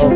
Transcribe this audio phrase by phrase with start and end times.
[0.00, 0.08] Для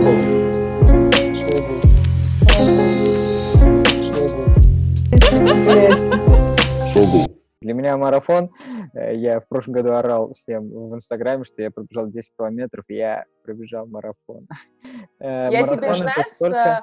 [7.75, 8.51] меня марафон,
[8.95, 13.27] э, я в прошлом году орал всем в Инстаграме, что я пробежал 10 километров, я
[13.45, 14.49] пробежал марафон.
[15.21, 16.83] Э, я тебе, знаешь,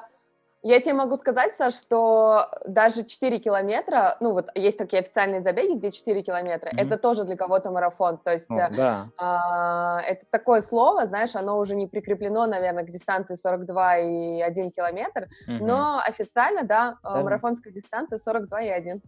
[0.62, 5.76] я тебе могу сказать, Саш, что даже 4 километра, ну вот есть такие официальные забеги,
[5.76, 6.80] где 4 километра, mm-hmm.
[6.80, 8.18] это тоже для кого-то марафон.
[8.18, 9.08] То есть oh, да.
[9.18, 14.70] а, это такое слово, знаешь, оно уже не прикреплено, наверное, к дистанции 42 и 1
[14.70, 15.58] километр, mm-hmm.
[15.60, 19.02] но официально, да, да, марафонская дистанция 42 и 1.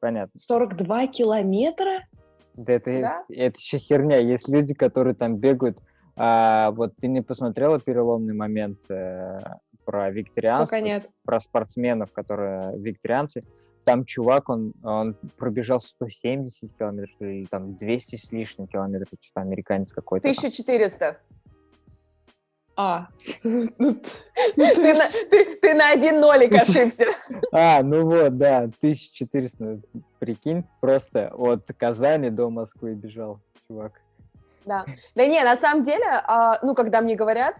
[0.00, 0.38] Понятно.
[0.38, 2.00] 42 километра?
[2.54, 3.24] Да это, да?
[3.28, 4.18] это еще херня.
[4.18, 5.78] Есть люди, которые там бегают.
[6.16, 9.40] А, вот ты не посмотрела переломный момент э,
[9.90, 11.10] про викторианцев, Пока нет.
[11.24, 13.42] про спортсменов, которые викторианцы.
[13.84, 19.92] Там чувак, он, он пробежал 170 километров или там 200 с лишним километров, что-то американец
[19.92, 20.28] какой-то.
[20.28, 21.18] 1400.
[22.76, 23.08] А.
[23.42, 23.96] Ну,
[25.60, 27.06] ты на один нолик ошибся.
[27.50, 29.80] А, ну вот, да, 1400,
[30.20, 34.00] прикинь, просто от Казани до Москвы бежал чувак.
[34.66, 34.84] Да.
[35.16, 37.56] Да не, на самом деле, а, ну, когда мне говорят,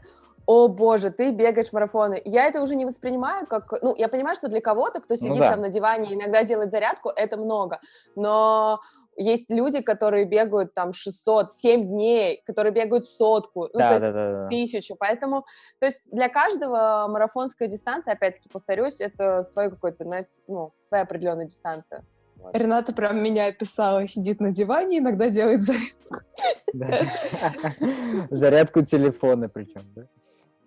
[0.51, 2.20] о боже, ты бегаешь марафоны.
[2.25, 3.70] Я это уже не воспринимаю как...
[3.83, 5.53] Ну, я понимаю, что для кого-то, кто ну сидит ну, да.
[5.53, 7.79] там на диване, иногда делает зарядку, это много.
[8.17, 8.81] Но
[9.17, 14.06] есть люди, которые бегают там 600, 7 дней, которые бегают сотку, ну, да, то да,
[14.06, 14.48] есть да, да.
[14.48, 14.97] тысячу.
[14.98, 15.47] Поэтому,
[15.78, 20.05] то есть для каждого марафонская дистанция, опять-таки повторюсь, это свой какой-то,
[20.48, 22.05] ну, своя определенная дистанция.
[22.34, 22.56] Вот.
[22.56, 26.25] Рената прям меня описала, сидит на диване, иногда делает зарядку.
[28.34, 30.09] Зарядку телефона причем, да?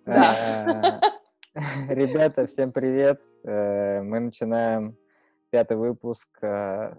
[0.06, 1.00] Э,
[1.88, 3.22] ребята, всем привет.
[3.42, 4.98] Э, мы начинаем
[5.48, 6.94] пятый выпуск э,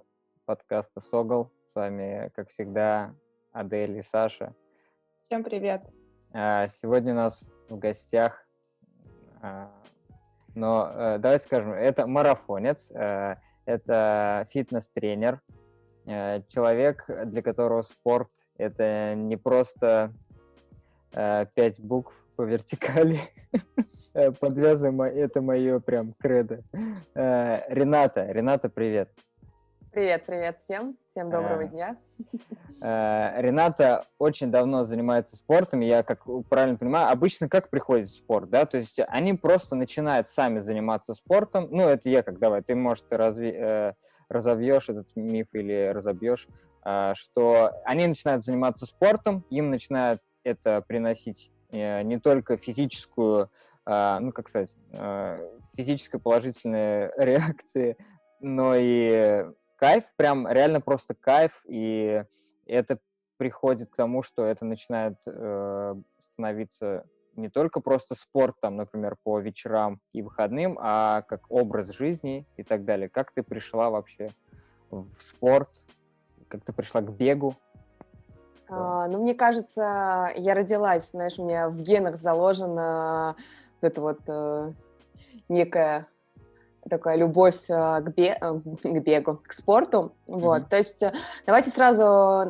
[0.46, 1.52] подкаста «Согол».
[1.72, 3.14] С вами, как всегда,
[3.52, 4.56] Адель и Саша.
[5.22, 5.84] Всем привет.
[6.34, 8.46] Сегодня у нас в гостях,
[10.54, 15.42] но давайте скажем, это марафонец, это фитнес-тренер,
[16.06, 20.14] человек, для которого спорт– это не просто
[21.12, 23.20] пять букв, по вертикали.
[24.18, 26.64] Э, Подвязываем, это мое прям кредо.
[27.16, 29.10] Э, Рената, Рената, привет.
[29.92, 30.96] Привет, привет всем.
[31.12, 31.98] Всем доброго э, дня.
[32.80, 35.82] Рената очень давно занимается спортом.
[35.82, 38.66] Я, как правильно понимаю, обычно как приходит спорт, да?
[38.66, 41.68] То есть они просто начинают сами заниматься спортом.
[41.70, 43.94] Ну, это я как давай, ты, может, разви,
[44.30, 46.48] разовьешь этот миф или разобьешь,
[47.16, 53.50] что они начинают заниматься спортом, им начинает это приносить не только физическую,
[53.86, 57.98] а, ну, как сказать, э, физической положительной реакции,
[58.40, 59.46] но и
[59.78, 62.24] кайф, прям реально просто кайф, и
[62.66, 63.00] это
[63.38, 65.96] приходит к тому, что это начинает э,
[66.34, 67.06] становиться
[67.36, 72.64] не только просто спорт, там, например, по вечерам и выходным, а как образ жизни и
[72.64, 73.10] так далее.
[73.10, 74.32] Как ты пришла вообще
[74.90, 75.70] в спорт?
[76.48, 77.56] Как ты пришла к бегу?
[78.68, 83.36] А, ну, мне кажется, я родилась, знаешь, у меня в генах заложена
[83.82, 84.72] вот эта вот э,
[85.50, 86.08] некая
[86.90, 90.14] такая любовь э, к, бе э, к бегу, к спорту.
[90.28, 90.40] Mm-hmm.
[90.40, 91.14] Вот, то есть э,
[91.46, 92.04] давайте сразу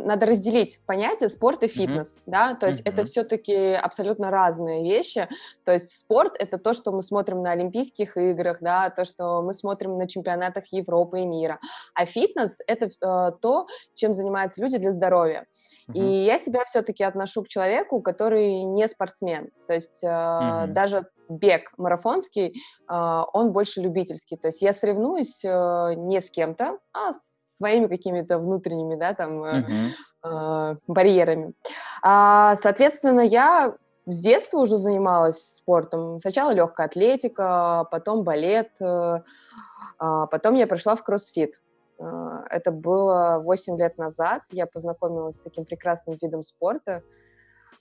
[0.06, 2.22] надо разделить понятие спорт и фитнес, mm-hmm.
[2.26, 2.92] да, то есть mm-hmm.
[2.92, 5.28] это все-таки абсолютно разные вещи.
[5.64, 9.54] То есть спорт это то, что мы смотрим на Олимпийских играх, да, то, что мы
[9.54, 11.60] смотрим на чемпионатах Европы и мира,
[11.94, 15.46] а фитнес это э, то, чем занимаются люди для здоровья.
[15.94, 19.52] И я себя все-таки отношу к человеку, который не спортсмен.
[19.68, 22.54] То есть э, uh даже бег марафонский,
[22.90, 24.38] э, он больше любительский.
[24.38, 27.18] То есть я соревнуюсь э, не с кем-то, а с
[27.58, 31.54] своими какими-то внутренними, да, там, э, барьерами.
[32.02, 33.76] А, соответственно, я
[34.08, 36.20] с детства уже занималась спортом.
[36.20, 41.56] Сначала легкая атлетика, потом балет, а потом я пришла в кроссфит.
[42.00, 44.44] А, это было 8 лет назад.
[44.52, 47.04] Я познакомилась с таким прекрасным видом спорта.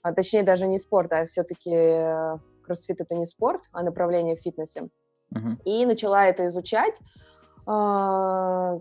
[0.01, 1.71] А, точнее, даже не спорт, а все-таки
[2.65, 4.89] кроссфит это не спорт, а направление в фитнесе.
[5.33, 5.61] Uh-huh.
[5.65, 6.99] И начала это изучать.
[7.65, 8.79] А,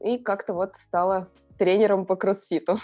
[0.00, 1.28] и как-то вот стала
[1.58, 2.78] тренером по кроссфиту.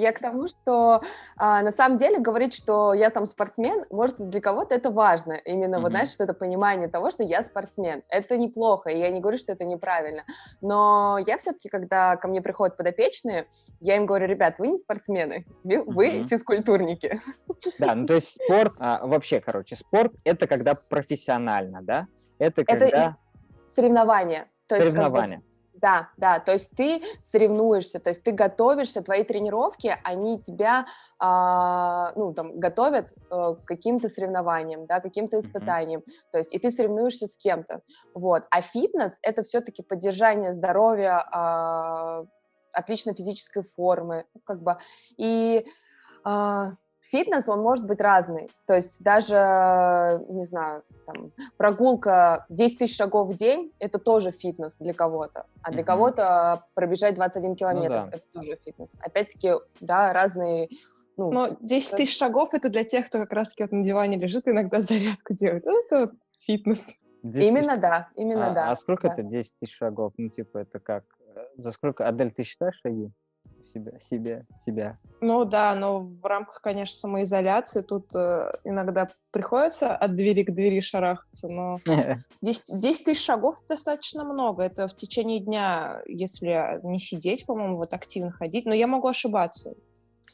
[0.00, 1.02] Я к тому, что
[1.36, 5.34] а, на самом деле говорить, что я там спортсмен, может, для кого-то это важно.
[5.34, 5.80] Именно, mm-hmm.
[5.80, 8.02] вот знаешь, вот это понимание того, что я спортсмен.
[8.08, 10.24] Это неплохо, и я не говорю, что это неправильно.
[10.62, 13.46] Но я все-таки, когда ко мне приходят подопечные,
[13.80, 16.28] я им говорю, ребят, вы не спортсмены, вы, mm-hmm.
[16.28, 17.20] физкультурники.
[17.78, 22.06] Да, ну то есть спорт, а, вообще, короче, спорт— это когда профессионально, да?
[22.38, 22.86] Это когда...
[22.86, 23.16] Это
[23.76, 24.48] соревнования.
[24.66, 25.36] То соревнования.
[25.36, 25.49] Есть,
[25.80, 30.86] да, да, то есть ты соревнуешься, то есть ты готовишься, твои тренировки, они тебя,
[31.20, 36.32] э, ну, там, готовят э, к каким-то соревнованиям, да, каким-то испытаниям, mm-hmm.
[36.32, 37.82] то есть, и ты соревнуешься с кем-то,
[38.14, 42.26] вот, а фитнес— это все-таки поддержание здоровья, э,
[42.72, 44.76] отличной физической формы, как бы,
[45.16, 45.64] и
[46.24, 46.70] э,
[47.10, 48.50] фитнес, он может быть разный.
[48.66, 54.76] То есть даже, не знаю, там, прогулка 10 тысяч шагов в день– это тоже фитнес
[54.78, 55.46] для кого-то.
[55.62, 55.86] А для mm-hmm.
[55.86, 58.94] кого-то пробежать 21 километр ну, да.– это тоже фитнес.
[59.00, 60.68] Опять-таки, да, разные
[61.20, 64.46] ну, Но 10 тысяч шагов это для тех, кто как раз-таки вот на диване лежит
[64.46, 65.66] и иногда зарядку делает.
[65.66, 66.12] Ну, это
[66.46, 66.96] фитнес.
[67.22, 67.80] Именно тысяч...
[67.82, 68.70] да, именно а, да.
[68.70, 69.12] А сколько да.
[69.12, 70.14] это 10 тысяч шагов?
[70.16, 71.04] Ну, типа, это как?
[71.34, 72.08] Э, за сколько?
[72.08, 73.10] Адель, ты считаешь шаги?
[73.72, 74.98] Себя, себя, себя.
[75.20, 80.80] Ну да, но в рамках, конечно, самоизоляции тут э, иногда приходится от двери к двери
[80.80, 81.78] шарахаться, но
[82.42, 84.62] 10, 10 тысяч шагов достаточно много.
[84.62, 89.74] Это в течение дня, если не сидеть, по-моему, вот активно ходить, но я могу ошибаться.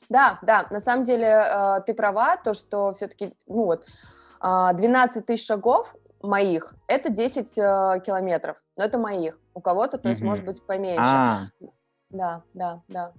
[0.09, 3.85] Да, да, на самом деле э, ты права, то, что все-таки, ну вот, э,
[4.41, 9.39] а, 12 тысяч шагов моих, это 10 э, километров, но это моих.
[9.55, 11.03] У кого-то, то есть, может быть, поменьше.
[11.03, 11.41] А.
[12.11, 13.13] Да, да, да.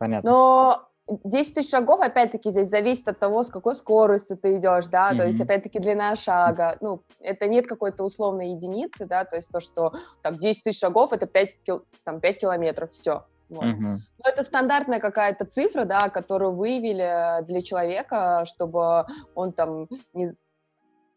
[0.00, 0.30] Понятно.
[0.30, 0.88] Но
[1.24, 5.16] 10 тысяч шагов, опять-таки, здесь зависит от того, с какой скоростью ты идешь, да, mm-hmm.
[5.18, 9.60] то есть, опять-таки, длина шага, ну, это нет какой-то условной единицы, да, то есть то,
[9.60, 9.92] что,
[10.22, 11.50] так, 10 тысяч шагов, это 5,
[12.04, 13.26] там, 5 километров, все.
[13.50, 13.64] Вот.
[13.64, 13.96] Mm-hmm.
[14.24, 19.04] Но это стандартная какая-то цифра, да, которую выявили для человека, чтобы
[19.34, 20.32] он там не,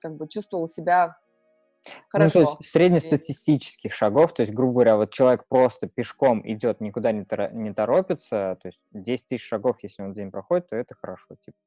[0.02, 1.16] как бы чувствовал себя
[2.10, 2.40] Хорошо.
[2.40, 7.12] Ну, то есть среднестатистических шагов, то есть, грубо говоря, вот человек просто пешком идет, никуда
[7.12, 10.96] не, тор- не торопится, то есть 10 тысяч шагов, если он день проходит, то это
[10.96, 11.58] хорошо, типа.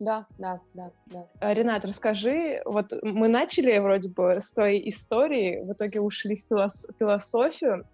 [0.00, 1.26] Да, да, да, да.
[1.38, 6.50] А, Ренат, расскажи, вот мы начали вроде бы с той истории, в итоге ушли в
[6.50, 7.86] филос- философию.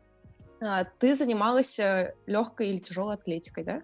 [0.60, 3.82] А, ты занималась э, легкой или тяжелой атлетикой, да?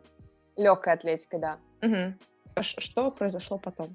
[0.57, 1.59] Легкой атлетикой, да.
[1.83, 2.63] Угу.
[2.63, 3.95] Что произошло потом?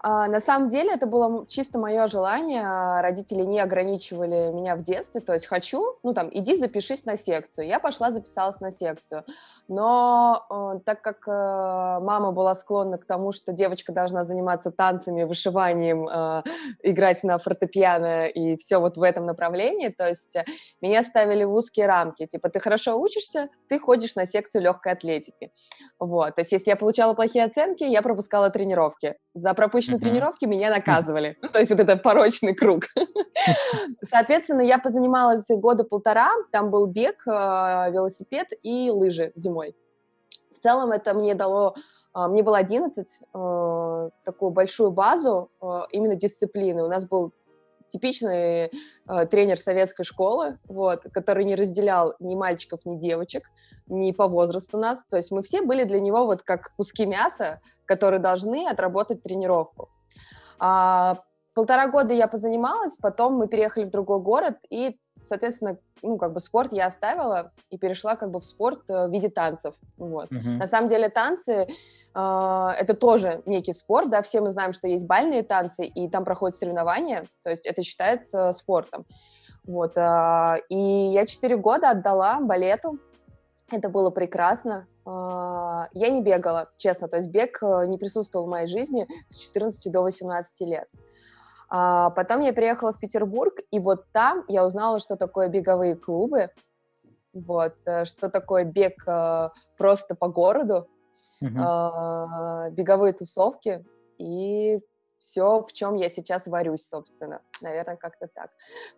[0.00, 3.00] А, на самом деле это было чисто мое желание.
[3.00, 5.20] Родители не ограничивали меня в детстве.
[5.20, 7.66] То есть хочу, ну там, иди запишись на секцию.
[7.66, 9.24] Я пошла, записалась на секцию.
[9.68, 15.22] Но э, так как э, мама была склонна к тому, что девочка должна заниматься танцами,
[15.22, 16.42] вышиванием, э,
[16.82, 20.44] играть на фортепиано и все вот в этом направлении, то есть э,
[20.80, 22.26] меня ставили в узкие рамки.
[22.26, 25.52] Типа, ты хорошо учишься, ты ходишь на секцию легкой атлетики.
[25.98, 26.34] Вот.
[26.34, 29.14] То есть если я получала плохие оценки, я пропускала тренировки.
[29.34, 30.02] За пропущенные mm-hmm.
[30.02, 31.38] тренировки меня наказывали.
[31.52, 32.84] То есть вот это порочный круг.
[34.10, 36.30] Соответственно, я позанималась года полтора.
[36.50, 39.76] Там был бег, э, велосипед и лыжи зимой зимой.
[40.54, 41.74] В целом это мне дало,
[42.12, 46.82] а, мне было 11, э, такую большую базу э, именно дисциплины.
[46.82, 47.32] У нас был
[47.88, 48.70] типичный
[49.30, 53.44] тренер советской школы, вот, который не разделял ни мальчиков, ни девочек,
[53.86, 55.04] ни по возрасту нас.
[55.10, 59.90] То есть мы все были для него вот как куски мяса, которые должны отработать тренировку.
[60.58, 61.18] А,
[61.52, 66.40] полтора года я позанималась, потом мы переехали в другой город, и соответственно, ну, как бы
[66.40, 70.30] спорт я оставила и перешла как бы в спорт э, в виде танцев, вот.
[70.32, 70.58] Uh-huh.
[70.58, 71.66] На самом деле танцы
[72.14, 76.24] э, это тоже некий спорт, да, все мы знаем, что есть бальные танцы, и там
[76.24, 79.06] проходят соревнования, то есть это считается спортом,
[79.64, 79.96] вот.
[79.96, 82.98] Э, и я четыре года отдала балету,
[83.70, 84.86] это было прекрасно.
[85.06, 89.38] Э, я не бегала, честно, то есть бег э, не присутствовал в моей жизни с
[89.38, 90.88] 14 до 18 лет.
[91.74, 96.50] А потом я приехала в Петербург, и вот там я узнала, что такое беговые клубы,
[97.32, 99.48] вот, э, что такое бег э,
[99.78, 100.86] просто по городу,
[101.42, 102.70] uh-huh.
[102.72, 103.86] беговые тусовки,
[104.18, 104.80] и
[105.22, 107.42] все, в чем я сейчас варюсь, собственно.
[107.60, 108.50] Наверное, как-то так.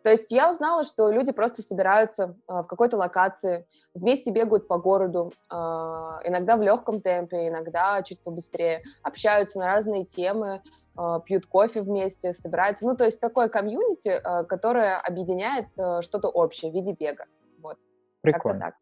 [0.02, 5.33] То есть я узнала, что люди просто собираются в какой-то локации, вместе бегают по городу,
[5.50, 10.62] иногда в легком темпе, иногда чуть побыстрее, общаются на разные темы,
[10.97, 12.85] а, пьют кофе вместе, собираются.
[12.87, 17.26] Ну, то есть такое комьюнити, а, которое объединяет а, что-то общее в виде бега.
[17.61, 17.78] Вот.
[18.21, 18.61] Прикольно.
[18.61, 18.75] так.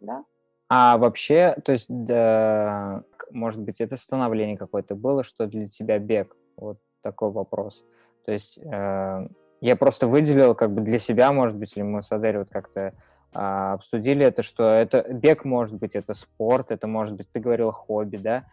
[0.00, 0.24] Да?
[0.68, 6.36] А вообще, то есть, да, может быть, это становление какое-то было, что для тебя бег?
[6.58, 7.84] Вот такой вопрос.
[8.24, 9.28] То есть э,
[9.60, 12.80] я просто выделил как бы для себя, может быть, или мы с Адель вот как-то
[12.80, 12.92] э,
[13.32, 18.16] обсудили это, что это бег может быть, это спорт, это может быть, ты говорил, хобби,
[18.18, 18.44] да,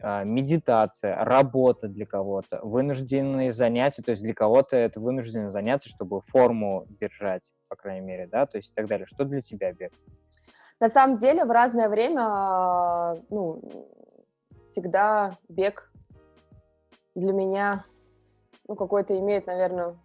[0.00, 6.20] а, медитация, работа для кого-то, вынужденные занятия, то есть для кого-то это вынужденные занятия, чтобы
[6.20, 9.06] форму держать, по крайней мере, да, то есть и так далее.
[9.06, 9.92] Что для тебя бег?
[10.78, 13.60] На самом деле в разное время, ну,
[14.70, 15.91] всегда бег
[17.14, 17.84] для меня,
[18.68, 19.96] ну, какое-то имеет, наверное,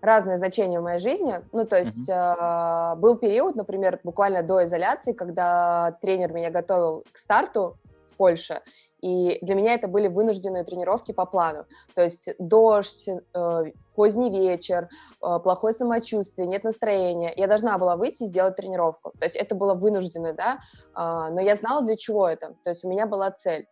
[0.00, 1.42] разное значение в моей жизни.
[1.52, 2.94] Ну, то есть mm-hmm.
[2.94, 7.76] э, был период, например, буквально до изоляции, когда тренер меня готовил к старту
[8.16, 8.62] Польше.
[9.00, 11.66] И для меня это были вынужденные тренировки по плану.
[11.94, 13.64] То есть дождь, э,
[13.94, 14.88] поздний вечер,
[15.22, 17.32] э, плохое самочувствие, нет настроения.
[17.36, 19.12] Я должна была выйти и сделать тренировку.
[19.18, 20.58] То есть это было вынужденное, да,
[20.96, 22.56] э, но я знала, для чего это.
[22.64, 23.68] То есть у меня была цель.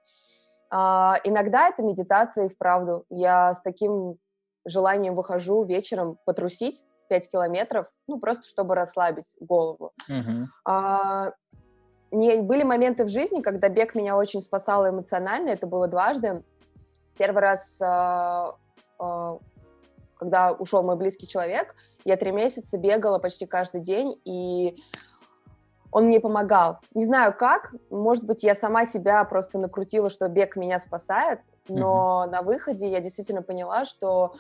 [0.76, 3.04] Э, иногда это медитация и вправду.
[3.08, 4.16] Я с таким
[4.66, 9.92] желанием выхожу вечером потрусить 5 километров, ну, просто чтобы расслабить голову.
[10.10, 11.32] Uh-huh
[12.10, 16.42] не, были моменты в жизни, когда бег меня очень спасал эмоционально, это было дважды.
[17.18, 18.52] Первый раз, э,
[19.00, 19.38] э,
[20.16, 24.76] когда ушел мой близкий человек, я три месяца бегала почти каждый день, и
[25.96, 26.80] он мне помогал.
[26.92, 32.26] Не знаю как, может быть, я сама себя просто накрутила, что бег меня спасает, но
[32.26, 32.30] mm-hmm.
[32.32, 34.34] на выходе я действительно поняла, что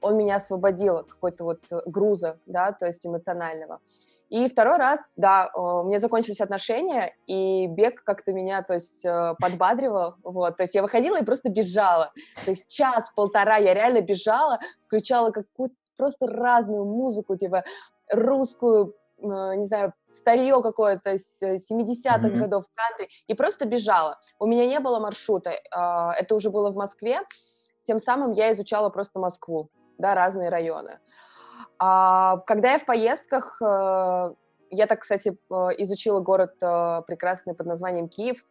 [0.00, 3.80] он меня освободил от какой-то вот груза, да, то есть эмоционального.
[4.28, 9.34] И второй раз, да, у меня закончились отношения, и бег как-то меня, то есть, э,
[9.40, 12.12] подбадривал, вот, то есть я выходила и просто бежала,
[12.44, 17.64] то есть час-полтора я реально бежала, включала какую-то просто разную музыку, типа
[18.12, 19.22] русскую, э,
[19.56, 22.36] не знаю, старье какое-то с 70-х mm-hmm.
[22.36, 24.18] годов кантри, и просто бежала.
[24.38, 27.20] У меня не было маршрута, а, это уже было в Москве,
[27.82, 30.98] тем самым я изучала просто Москву, да, разные районы.
[31.78, 34.34] А, когда я в поездках, э,
[34.70, 35.36] я так, кстати,
[35.78, 38.44] изучила город э, прекрасный под названием Киев,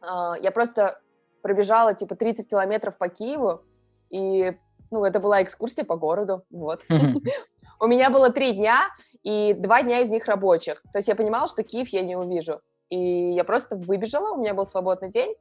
[0.00, 1.00] а, я просто
[1.42, 3.62] пробежала типа 30 километров по Киеву,
[4.10, 4.56] и,
[4.90, 6.82] ну, это была экскурсия по городу, вот.
[7.80, 8.88] У меня было три дня,
[9.22, 10.82] и два дня из них рабочих.
[10.92, 12.60] То есть я понимала, что Киев я не увижу.
[12.90, 15.34] И я просто выбежала, у меня был свободный день,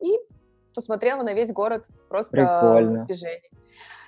[0.00, 0.18] и
[0.74, 3.04] посмотрела на весь город просто Прикольно.
[3.04, 3.50] в движении.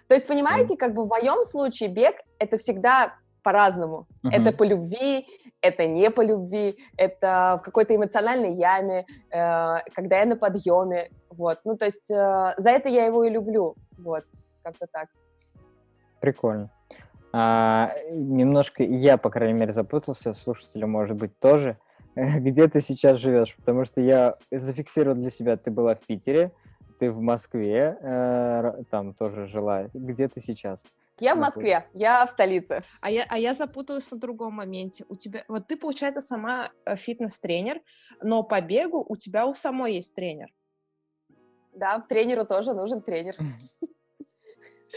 [0.08, 4.06] То есть, понимаете, как бы в моем случае бег— это всегда по-разному.
[4.24, 4.30] Uh-huh.
[4.30, 5.26] Это по любви,
[5.60, 11.60] это не по любви, это в какой-то эмоциональной яме, э, когда я на подъеме, вот.
[11.64, 14.24] Ну, то есть э, за это я его и люблю, вот,
[14.62, 15.08] как-то так.
[16.20, 16.70] Прикольно.
[17.32, 21.78] А, немножко я, по крайней мере, запутался, слушатели, может быть, тоже.
[22.14, 23.56] Где ты сейчас живешь?
[23.56, 26.52] Потому что я зафиксировал для себя, ты была в Питере,
[26.98, 29.88] ты в Москве, э, там тоже жила.
[29.94, 30.84] Где ты сейчас?
[31.20, 32.82] Я в Москве, я в столице.
[33.00, 35.04] А я, а я запуталась на другом моменте.
[35.08, 37.80] У тебя, вот ты, получается, сама э, фитнес-тренер,
[38.22, 40.48] но по бегу у тебя у самой есть тренер.
[41.74, 43.36] Да, тренеру тоже нужен тренер.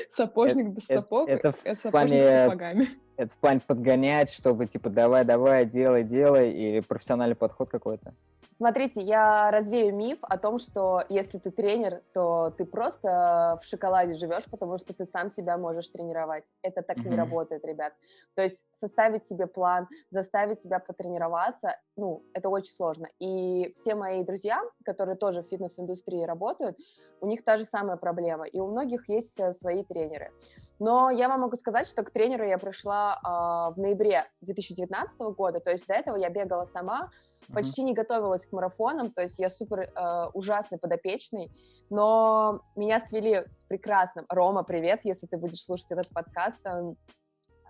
[0.10, 2.86] Сапожник без сапог, это в плане, с сапогами.
[3.18, 8.14] Это в плане подгонять, чтобы типа давай-давай, делай, делай, или профессиональный подход какой-то?
[8.58, 14.18] Смотрите, я развею миф о том, что если ты тренер, то ты просто в шоколаде
[14.18, 16.46] живешь, потому что ты сам себя можешь тренировать.
[16.62, 17.10] Это так mm-hmm.
[17.10, 17.94] не работает, ребят.
[18.34, 23.10] То есть составить себе план, заставить себя потренироваться, ну, это очень сложно.
[23.20, 26.78] И все мои друзья, которые тоже в фитнес-индустрии работают,
[27.26, 28.46] у них та же самая проблема.
[28.46, 30.32] И у многих есть э, свои тренеры.
[30.80, 35.60] Но я вам могу сказать, что к тренеру я пришла э, в ноябре 2019 года,
[35.60, 37.10] то есть до этого я бегала сама,
[37.54, 41.52] почти не готовилась к марафонам, то есть я супер э, ужасный подопечный,
[41.90, 44.26] но меня свели с прекрасным.
[44.30, 46.60] Рома, привет, если ты будешь слушать этот подкаст.
[46.64, 46.94] Э,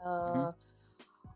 [0.03, 0.53] э,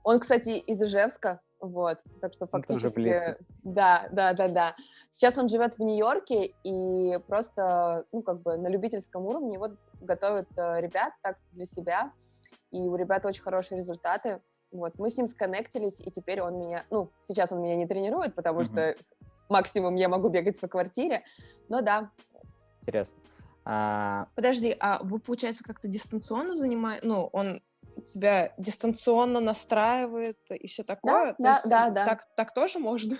[0.03, 3.35] он, кстати, из Ижевска, вот, так что фактически...
[3.63, 4.75] Да, да, да, да.
[5.11, 10.47] Сейчас он живет в Нью-Йорке и просто, ну, как бы на любительском уровне вот готовит
[10.57, 12.13] э, ребят так для себя,
[12.71, 14.41] и у ребят очень хорошие результаты.
[14.71, 18.35] Вот, мы с ним сконнектились, и теперь он меня, ну, сейчас он меня не тренирует,
[18.35, 18.65] потому mm-hmm.
[18.65, 18.95] что
[19.49, 21.23] максимум я могу бегать по квартире,
[21.67, 22.11] но да.
[22.81, 23.17] Интересно.
[23.65, 24.27] А...
[24.35, 27.61] Подожди, а вы, получается, как-то дистанционно занимаете, ну, он
[27.99, 31.35] тебя дистанционно настраивает и все такое?
[31.37, 32.05] Да, То да, да, да.
[32.05, 33.17] Так, так тоже можно?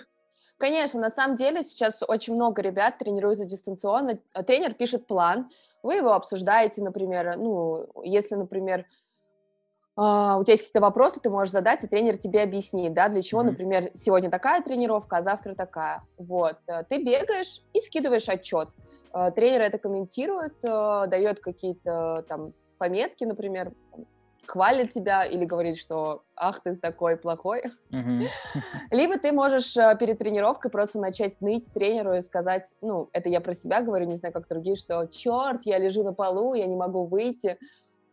[0.58, 4.18] Конечно, на самом деле сейчас очень много ребят тренируются дистанционно.
[4.46, 5.50] Тренер пишет план,
[5.82, 8.86] вы его обсуждаете, например, ну, если, например,
[9.98, 13.20] Uh, у тебя есть какие-то вопросы, ты можешь задать, и тренер тебе объяснит, да, для
[13.20, 13.44] чего, mm-hmm.
[13.44, 16.04] например, сегодня такая тренировка, а завтра такая.
[16.16, 16.56] Вот.
[16.68, 18.70] Э, ты бегаешь и скидываешь отчет.
[19.12, 23.74] Uh, тренер это комментирует, дает какие-то там пометки, например,
[24.46, 27.64] хвалит тебя или говорит, что ах, ты такой плохой.
[27.92, 28.26] Mm-hmm.
[28.90, 33.40] Либо ты можешь э, перед тренировкой просто начать ныть тренеру и сказать, ну, это я
[33.40, 36.76] про себя говорю, не знаю, как другие, что черт, я лежу на полу, я не
[36.76, 37.58] могу выйти,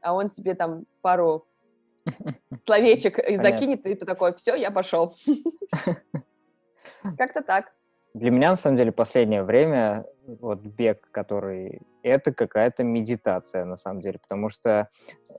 [0.01, 1.47] а он тебе там пару
[2.65, 5.15] словечек закинет, и ты такой, все, я пошел.
[7.17, 7.73] Как-то так.
[8.17, 11.81] Для меня, на самом деле, последнее время вот бег, который...
[12.01, 14.89] Это какая-то медитация, на самом деле, потому что,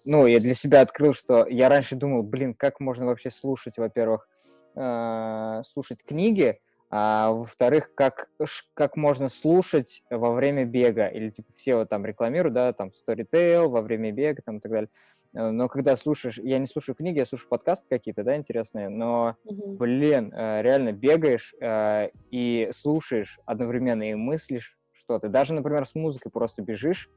[0.05, 4.29] ну, я для себя открыл, что я раньше думал, блин, как можно вообще слушать, во-первых,
[4.77, 8.29] э, слушать книги, а во-вторых, как,
[8.75, 13.67] как можно слушать во время бега, или типа все вот там рекламируют, да, там Storytel
[13.67, 14.89] во время бега там и так далее.
[15.39, 19.37] Э, но когда слушаешь, я не слушаю книги, я слушаю подкасты какие-то, да, интересные, но,
[19.45, 19.77] mm-hmm.
[19.77, 25.29] блин, э, реально бегаешь э, и слушаешь одновременно и мыслишь что-то.
[25.29, 27.09] Даже, например, с музыкой просто бежишь,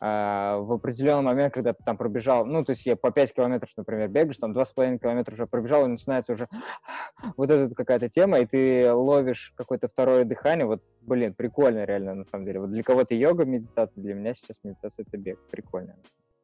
[0.00, 4.08] в определенный момент, когда ты там пробежал, ну, то есть я по 5 километров, например,
[4.08, 6.48] бегаешь, там 2,5 километра уже пробежал, и начинается уже
[7.38, 12.24] вот эта какая-то тема, и ты ловишь какое-то второе дыхание, вот, блин, прикольно реально, на
[12.24, 12.60] самом деле.
[12.60, 15.94] Вот для кого-то йога, медитация, для меня сейчас медитация— это бег, прикольно.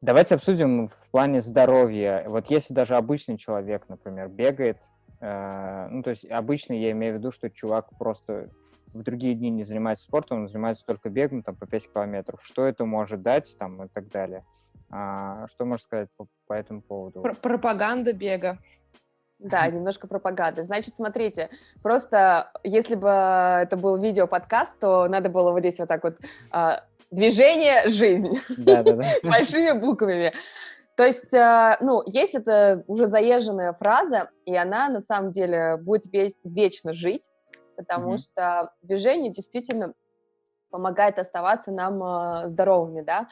[0.01, 2.25] Давайте обсудим в плане здоровья.
[2.27, 4.79] Вот если даже обычный человек, например, бегает,
[5.19, 8.49] э, ну, то есть обычный, я имею в виду, что чувак просто
[8.93, 12.39] в другие дни не занимается спортом, он занимается только бегом там, по 5 километров.
[12.43, 14.43] Что это может дать там, и так далее?
[14.89, 17.21] А, что можешь сказать по, по этому поводу?
[17.21, 18.57] Пр пропаганда бега.
[19.41, 20.63] Да, немножко пропаганды.
[20.63, 21.49] Значит, смотрите,
[21.81, 26.17] просто если бы это был видео-подкаст, то надо было вот здесь вот так вот
[26.51, 28.39] а, движение «жизнь»
[29.23, 30.33] большими буквами.
[30.95, 36.05] То есть, а, ну, есть это уже заезженная фраза, и она на самом деле будет
[36.43, 37.29] вечно жить,
[37.75, 38.17] потому mm-hmm.
[38.17, 39.93] что движение действительно
[40.69, 43.27] помогает оставаться нам э, здоровыми, да.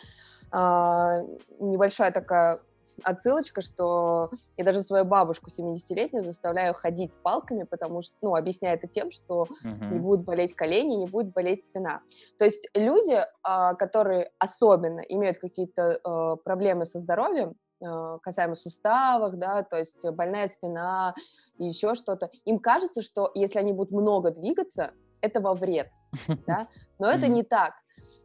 [0.52, 1.26] Э,
[1.60, 2.60] небольшая такая
[3.04, 8.78] отсылочка, что я даже свою бабушку 70-летнюю заставляю ходить с палками, потому что, ну, объясняю
[8.78, 9.94] это тем, что uh-huh.
[9.94, 12.02] не будут болеть колени, не будет болеть спина.
[12.38, 19.36] То есть люди, э, которые особенно имеют какие-то э, проблемы со здоровьем, э, касаемо суставов,
[19.38, 21.14] да, то есть больная спина,
[21.58, 22.30] и еще что-то.
[22.46, 24.92] Им кажется, что если они будут много двигаться,
[25.22, 25.90] это во вред,
[26.48, 26.68] да?
[26.98, 27.74] но это не так.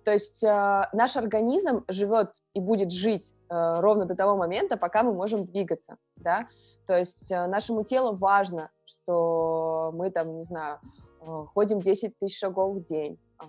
[0.04, 5.02] То есть э, наш организм живет и будет жить э, ровно до того момента, пока
[5.02, 6.46] мы можем двигаться, да.
[6.86, 10.78] То есть э, нашему телу важно, что мы там, не знаю,
[11.20, 13.46] э, ходим 10 тысяч шагов в день, э,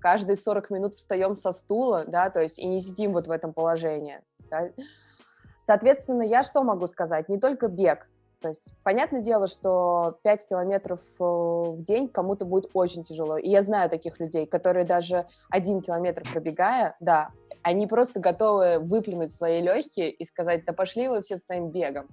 [0.00, 3.52] каждые 40 минут встаем со стула, да, то есть и не сидим вот в этом
[3.52, 4.20] положении.
[4.50, 4.70] Да?
[5.64, 7.28] Соответственно, я что могу сказать?
[7.28, 8.08] Не только бег,
[8.40, 13.36] то есть, понятное дело, что 5 километров э, в день кому-то будет очень тяжело.
[13.36, 17.30] И я знаю таких людей, которые даже один километр пробегая, да,
[17.62, 22.08] они просто готовы выплюнуть свои легкие и сказать, да пошли вы все своим бегом.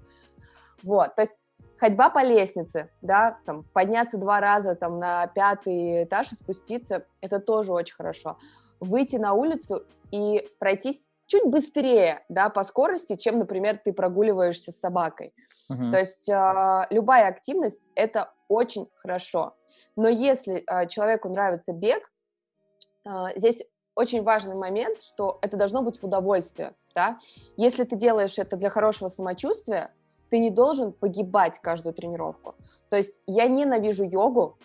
[0.84, 1.36] Вот, то есть
[1.78, 7.40] ходьба по лестнице, да, там, подняться два раза там на пятый этаж и спуститься, это
[7.40, 8.38] тоже очень хорошо.
[8.80, 14.80] Выйти на улицу и пройтись чуть быстрее, да, по скорости, чем, например, ты прогуливаешься с
[14.80, 15.34] собакой.
[15.72, 15.92] Uh-huh.
[15.92, 19.56] То есть э, любая активность– это очень хорошо.
[19.96, 22.12] Но если э, человеку нравится бег,
[23.06, 23.64] э, здесь
[23.96, 26.74] очень важный момент, что это должно быть в удовольствие.
[26.94, 27.20] Да?
[27.58, 29.92] Если ты делаешь это для хорошего самочувствия,
[30.30, 32.56] ты не должен погибать каждую тренировку.
[32.90, 34.58] То есть я ненавижу йогу,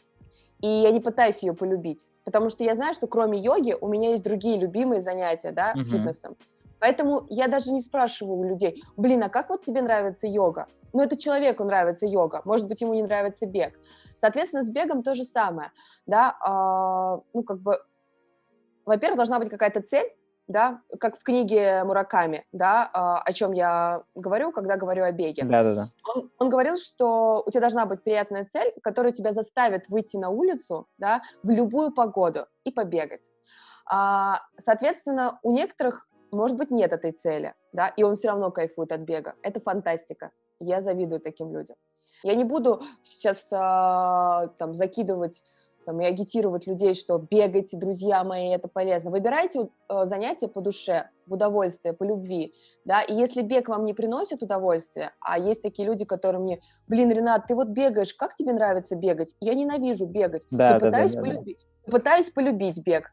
[0.61, 4.11] и я не пытаюсь ее полюбить, потому что я знаю, что кроме йоги у меня
[4.11, 5.85] есть другие любимые занятия, да, uh-huh.
[5.85, 6.37] фитнесом.
[6.81, 10.67] Поэтому я даже не спрашиваю у людей, блин, а как вот тебе нравится йога?
[10.93, 13.75] Ну, это человеку нравится йога, может быть, ему не нравится бег.
[14.19, 15.73] Соответственно, с бегом то же самое,
[16.07, 17.79] да, э, ну, как бы,
[18.85, 20.13] во-первых, должна быть какая-то цель,
[20.47, 25.45] да, как в книге Мураками, да, э, о чем я говорю, когда говорю о беге.
[25.45, 25.89] Да-да-да.
[26.15, 30.31] Он, он говорил, что у тебя должна быть приятная цель, которая тебя заставит выйти на
[30.31, 33.31] улицу, да, в любую погоду и побегать.
[33.87, 38.93] А, соответственно, у некоторых, может быть, нет этой цели, да, и он все равно кайфует
[38.93, 39.35] от бега.
[39.43, 40.31] Это фантастика.
[40.61, 41.77] Я завидую таким людям.
[42.23, 45.43] Я не буду сейчас а, там закидывать
[45.87, 49.11] там, и агитировать людей, что бегайте, друзья мои, это полезно.
[49.11, 53.95] Выбирайте э, занятия по душе, в удовольствие, по любви, да, и если бег вам не
[53.95, 58.53] приносит удовольствия, а есть такие люди, которые мне, блин, Ренат, ты вот бегаешь, как тебе
[58.53, 59.35] нравится бегать?
[59.41, 61.93] Я ненавижу бегать, да, я да, пытаюсь, да, полюбить, да.
[61.93, 63.11] пытаюсь полюбить бег.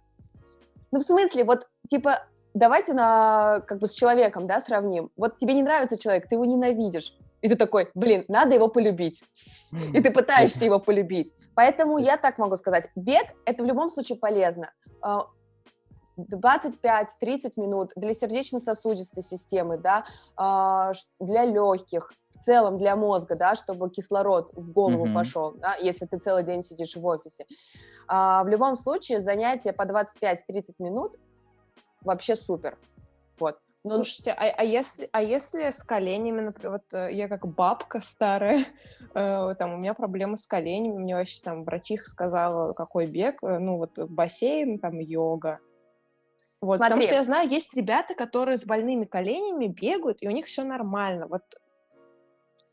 [0.91, 5.11] Ну, в смысле, вот, типа, давайте на, как бы с человеком, да, сравним.
[5.15, 7.15] Вот тебе не нравится человек, ты его ненавидишь.
[7.41, 9.23] И ты такой, блин, надо его полюбить.
[9.93, 11.33] И ты пытаешься его полюбить.
[11.55, 14.71] Поэтому я так могу сказать, бег– это в любом случае полезно.
[15.01, 15.25] 25-30
[16.17, 17.05] а,
[17.57, 24.51] минут для сердечно-сосудистой системы, да, а, для легких, в целом для мозга, да, чтобы кислород
[24.53, 25.13] в голову mm-hmm.
[25.13, 27.45] пошел, да, если ты целый день сидишь в офисе.
[28.07, 31.17] А, в любом случае занятие по 25-30 минут
[32.01, 32.77] вообще супер.
[33.39, 33.57] Вот.
[33.83, 38.01] Ну, Слушайте, а, а, если, а если с коленями, например, вот э, я как бабка
[38.01, 38.65] старая,
[39.13, 43.59] э, там у меня проблемы с коленями, мне вообще там врачиха сказала, какой бег, э,
[43.59, 45.59] ну вот бассейн, там йога.
[46.59, 50.47] Вот, потому что я знаю, есть ребята, которые с больными коленями бегают, и у них
[50.47, 51.27] все нормально.
[51.27, 51.43] Вот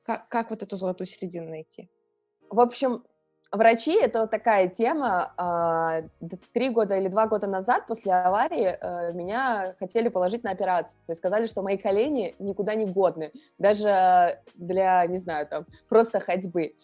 [0.02, 1.90] как, как вот эту золотую середину найти?
[2.50, 3.04] В общем,
[3.56, 5.32] врачи— это вот такая тема.
[5.36, 6.02] А,
[6.52, 10.98] три года или два года назад, после аварии, э, меня хотели положить на операцию.
[11.06, 16.20] То есть сказали, что мои колени никуда не годны, даже для, не знаю, там, просто
[16.20, 16.76] ходьбы.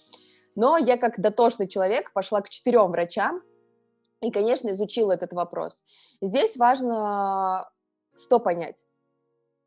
[0.57, 3.43] Но я как дотошный человек пошла к четырем врачам
[4.21, 5.83] и, конечно, изучила этот вопрос.
[6.21, 7.71] Здесь важно
[8.19, 8.85] что понять?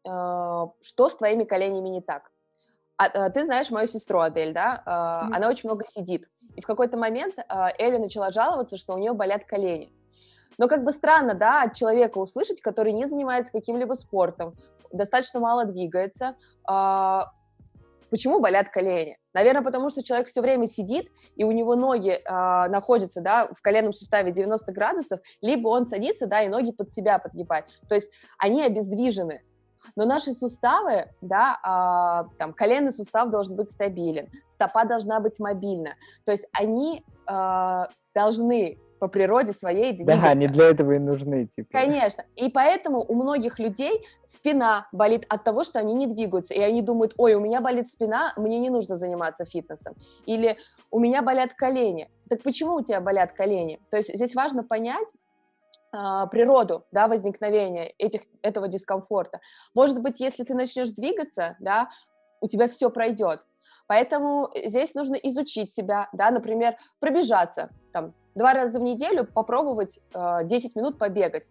[0.06, 2.32] Э, что с твоими коленями не так?
[2.98, 4.84] А, э, ты знаешь мою сестру Адель, да?
[4.86, 5.36] Mm-hmm.
[5.36, 6.28] Она очень много сидит.
[6.56, 7.36] И в какой-то момент
[7.78, 9.92] Эля начала жаловаться, что у нее болят колени.
[10.58, 14.56] Но как бы странно, да, от человека услышать, который не занимается каким-либо спортом,
[14.92, 16.36] достаточно мало двигается,
[18.13, 19.18] почему болят колени?
[19.34, 23.60] Наверное, потому что человек все время сидит, и у него ноги э, находятся, да, в
[23.62, 27.66] коленном суставе 90 градусов, либо он садится, да, и ноги под себя подгибает.
[27.89, 29.42] То есть они обездвижены.
[29.96, 35.96] Но наши суставы, да, э, там, коленный сустав должен быть стабилен, стопа должна быть мобильна.
[36.26, 40.22] То есть они э, должны по природе своей двигаться.
[40.22, 41.46] Да, они для этого и нужны.
[41.48, 41.67] Типа.
[41.74, 42.24] Конечно.
[42.38, 46.54] И поэтому у многих людей спина болит от того, что они не двигаются.
[46.54, 49.96] И они думают, ой, у меня болит спина, мне не нужно заниматься фитнесом.
[50.26, 50.58] Или
[50.89, 52.10] у меня болят колени.
[52.30, 53.82] Так почему у тебя болят колени?
[53.91, 55.23] То есть здесь важно понять, а,
[55.93, 59.39] природу да, возникновения этих, этого дискомфорта.
[59.75, 61.89] Может быть, если ты начнешь двигаться, да,
[62.41, 63.45] у тебя все пройдет.
[63.88, 70.39] Поэтому здесь нужно изучить себя, да, например, пробежаться, там, два раза в неделю попробовать э,
[70.43, 71.45] 10 минут побегать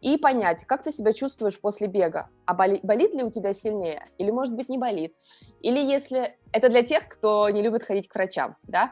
[0.00, 2.28] и понять, как ты себя чувствуешь после бега.
[2.46, 4.08] А боли, болит ли у тебя сильнее?
[4.18, 5.14] Или, может быть, не болит?
[5.60, 6.36] Или если...
[6.52, 8.90] Это для тех, кто не любит ходить к врачам, да?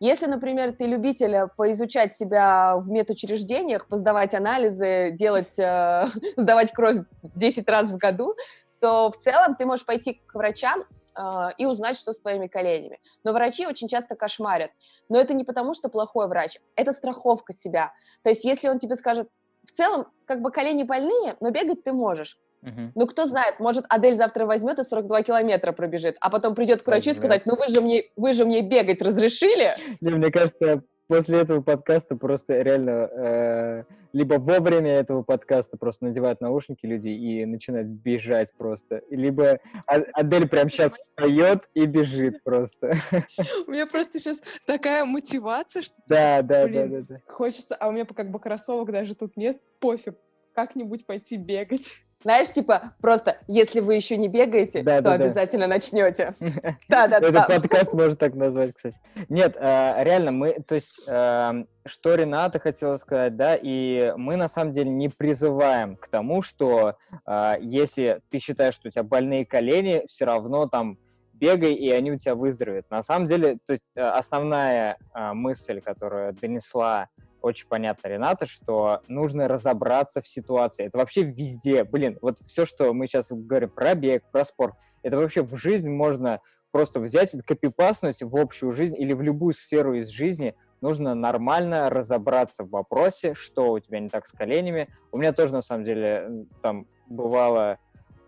[0.00, 7.04] Если, например, ты любитель э, поизучать себя в медучреждениях, поздавать анализы, делать, э, сдавать кровь
[7.22, 8.34] 10 раз в году,
[8.80, 10.84] то в целом ты можешь пойти к врачам
[11.16, 13.00] э, и узнать, что с твоими коленями.
[13.24, 14.70] Но врачи очень часто кошмарят.
[15.08, 17.92] Но это не потому, что плохой врач, это страховка себя.
[18.22, 19.28] То есть если он тебе скажет,
[19.68, 22.38] в целом, как бы колени больные, но бегать ты можешь.
[22.64, 22.90] Uh-huh.
[22.94, 26.86] Ну, кто знает, может, Адель завтра возьмет и 42 километра пробежит, а потом придет к
[26.86, 29.74] врачу и сказать, ну вы же мне, вы же мне бегать разрешили?
[30.00, 36.04] Не, мне кажется, после этого подкаста просто реально э, либо во время этого подкаста просто
[36.04, 42.92] надевают наушники люди и начинают бежать просто, либо Адель прямо сейчас встает и бежит просто.
[43.66, 47.32] У меня просто сейчас такая мотивация, что да, типа, да, блин, да, да, да.
[47.32, 50.16] хочется, а у меня как бы кроссовок даже тут нет, пофиг,
[50.54, 52.04] как-нибудь пойти бегать.
[52.24, 55.74] Знаешь, типа, просто, если вы еще не бегаете, да, то да, обязательно да.
[55.74, 56.34] начнете.
[56.88, 57.28] Да-да-да.
[57.28, 58.96] Этот подкаст можно так назвать, кстати.
[59.28, 64.48] Нет, э, реально, мы, то есть, эм, что Рената хотела сказать, да, и мы на
[64.48, 69.46] самом деле не призываем к тому, что э, если ты считаешь, что у тебя больные
[69.46, 70.98] колени, все равно там
[71.34, 72.90] бегай, и они у тебя выздоровеют.
[72.90, 77.10] На самом деле, то есть э, основная мысль, которую донесла
[77.42, 80.86] очень понятно Рената, что нужно разобраться в ситуации.
[80.86, 81.84] Это вообще везде.
[81.84, 85.90] Блин, вот все, что мы сейчас говорим про бег, про спорт, это вообще в жизнь
[85.90, 90.54] можно просто взять и копипаснуть в общую жизнь или в любую сферу из жизни.
[90.80, 94.88] Нужно нормально разобраться в вопросе, что у тебя не так с коленями.
[95.10, 97.78] У меня тоже, на самом деле, там бывало...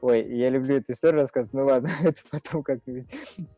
[0.01, 3.05] Ой, я люблю эту историю рассказывать, ну ладно, это потом как-нибудь.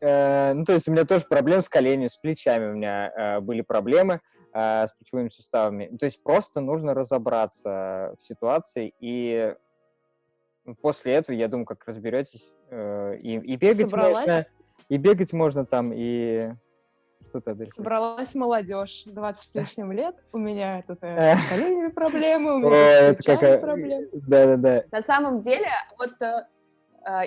[0.01, 3.39] Э, ну, то есть у меня тоже проблемы с коленями, с плечами у меня э,
[3.39, 4.19] были проблемы
[4.53, 5.95] э, с плечевыми суставами.
[5.97, 9.55] То есть просто нужно разобраться в ситуации, и
[10.81, 14.27] после этого, я думаю, как разберетесь, э, и, и бегать Собралась?
[14.27, 14.43] можно,
[14.89, 16.51] и бегать можно там, и
[17.29, 22.59] что-то Собралась молодежь, 20 с лишним лет, у меня тут э, с коленями проблемы, у
[22.59, 24.09] меня с плечами проблемы.
[24.13, 24.83] Да-да-да.
[24.91, 26.45] На самом деле, вот Э,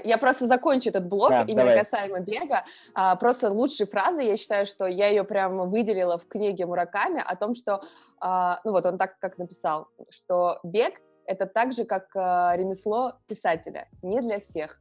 [0.05, 1.79] я просто закончу этот блок да, именно давай.
[1.79, 2.65] касаемо бега.
[2.95, 7.37] А, просто лучшей фразы, я считаю, что я ее прямо выделила в книге Мураками о
[7.37, 7.83] том, что,
[8.21, 10.95] а, ну вот он так как написал, что бег—
[11.27, 14.81] это так же, как а, ремесло писателя, не для всех.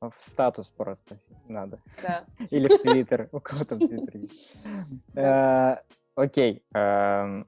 [0.00, 1.78] В статус просто надо.
[2.02, 2.24] Да.
[2.50, 3.28] Или в Твиттер.
[3.32, 4.56] У кого там Твиттер есть.
[5.14, 5.76] Э,
[6.16, 6.64] окей.
[6.74, 7.46] Эм,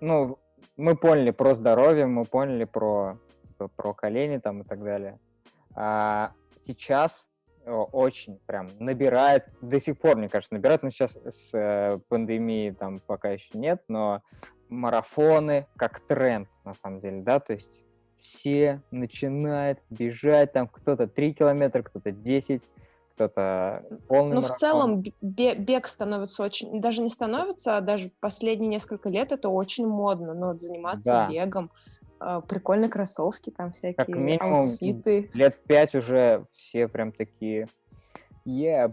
[0.00, 0.38] ну,
[0.76, 3.18] мы поняли про здоровье, мы поняли про,
[3.48, 5.18] типа, про колени там и так далее
[5.74, 6.32] а,
[6.66, 7.28] сейчас
[7.64, 12.98] очень прям набирает, до сих пор, мне кажется, набирает, но сейчас с э, пандемией там
[12.98, 14.22] пока еще нет, но
[14.68, 17.84] марафоны как тренд, на самом деле, да, то есть
[18.16, 22.62] все начинают бежать, там кто-то 3 километра, кто-то 10,
[23.14, 29.08] кто-то полный Ну, в целом бег становится очень, даже не становится, а даже последние несколько
[29.08, 31.28] лет это очень модно, но заниматься да.
[31.28, 31.70] бегом.
[32.24, 35.28] А, прикольные кроссовки, там всякие как минимум аутфиты.
[35.34, 37.68] лет пять уже все прям такие,
[38.46, 38.92] yeah,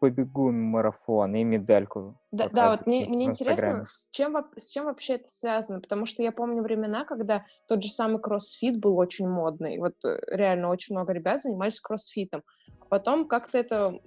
[0.00, 2.18] побегу марафон и медальку.
[2.30, 6.22] Да, да вот мне, мне интересно, с чем, с чем вообще это связано, потому что
[6.22, 10.94] я помню времена, когда тот же самый кроссфит был очень модный, вот э, реально очень
[10.94, 12.42] много ребят занимались кроссфитом,
[12.80, 14.00] а потом как-то это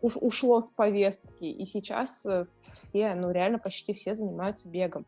[0.00, 5.06] уш, ушло с повестки, и сейчас э, все, ну реально почти все занимаются бегом.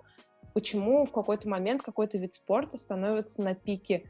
[0.59, 4.03] Почему в какой-то момент какой-то вид спорта становится на пике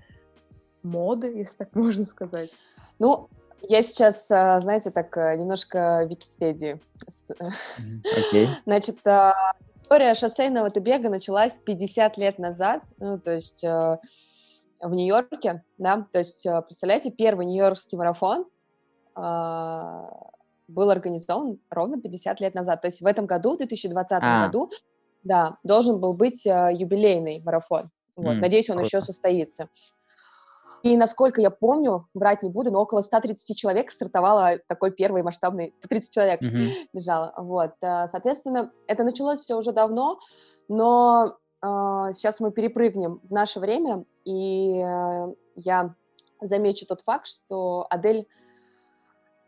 [0.82, 2.50] моды, если так можно сказать?
[2.98, 3.28] Ну,
[3.60, 6.80] я сейчас, а, знаете, так э, немножко Википедии.
[7.28, 8.46] Okay.
[8.64, 13.98] Значит, а, история шоссейного бега началась 50 лет назад, ну, то есть э,
[14.80, 18.46] в Нью-Йорке, да, то есть, э, представляете, первый нью-йоркский марафон
[19.14, 20.08] а,
[20.66, 22.80] был организован ровно 50 лет назад.
[22.80, 24.46] То есть в этом году, в 2020 а.
[24.46, 24.70] году,
[25.24, 27.90] да, должен был быть юбилейный марафон.
[28.16, 28.86] Вот, mm, Надеюсь, он круто.
[28.88, 29.68] еще состоится.
[30.82, 35.72] И насколько я помню, врать не буду, но около 130 человек стартовало такой первый масштабный,
[35.76, 36.70] 130 человек mm-hmm.
[36.92, 37.32] бежало.
[37.36, 40.18] Вот, э, соответственно, это началось все уже давно,
[40.68, 41.66] но э,
[42.12, 45.94] сейчас мы перепрыгнем в наше время, и э, я
[46.40, 48.28] замечу тот факт, что Адель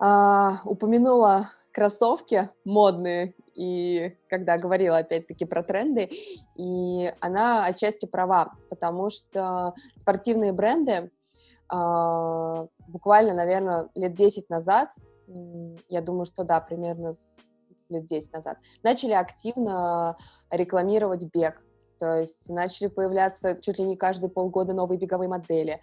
[0.01, 6.11] э, упомянула кроссовки модные, и когда говорила опять-таки про тренды,
[6.55, 11.11] и она отчасти права, потому что спортивные бренды
[11.71, 14.91] а, буквально, наверное, лет 10 назад,
[15.89, 17.17] я думаю, что да, примерно
[17.89, 20.19] лет 10 назад, начали активно
[20.51, 21.63] рекламировать бег.
[22.01, 25.81] То есть начали появляться чуть ли не каждые полгода новые беговые модели,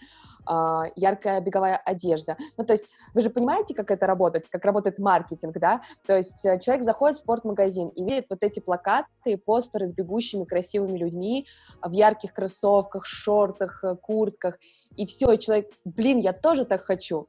[0.49, 2.37] э, яркая беговая одежда.
[2.57, 5.81] Ну, то есть вы же понимаете, как это работает, как работает маркетинг, да?
[6.07, 9.93] То есть э, человек заходит в спортмагазин и видит вот эти плакаты и постеры с
[9.93, 11.45] бегущими красивыми людьми
[11.83, 14.57] в ярких кроссовках, шортах, э, куртках,
[14.95, 17.27] и все, человек, блин, я тоже так хочу.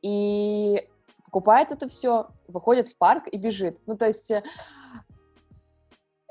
[0.00, 0.88] И
[1.26, 3.78] покупает это все, выходит в парк и бежит.
[3.86, 4.42] Ну, то есть э,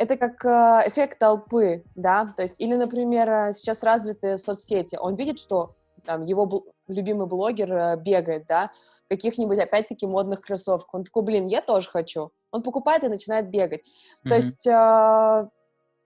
[0.01, 5.15] это как э, эффект толпы, да, то есть, или, например, э, сейчас развиты соцсети, он
[5.15, 8.71] видит, что там его любимый блогер бегает, да,
[9.09, 13.81] каких-нибудь, опять-таки, модных кроссовках, он такой, блин, я тоже хочу, он покупает и начинает бегать,
[13.81, 14.29] mm-hmm.
[14.29, 15.49] то есть, э,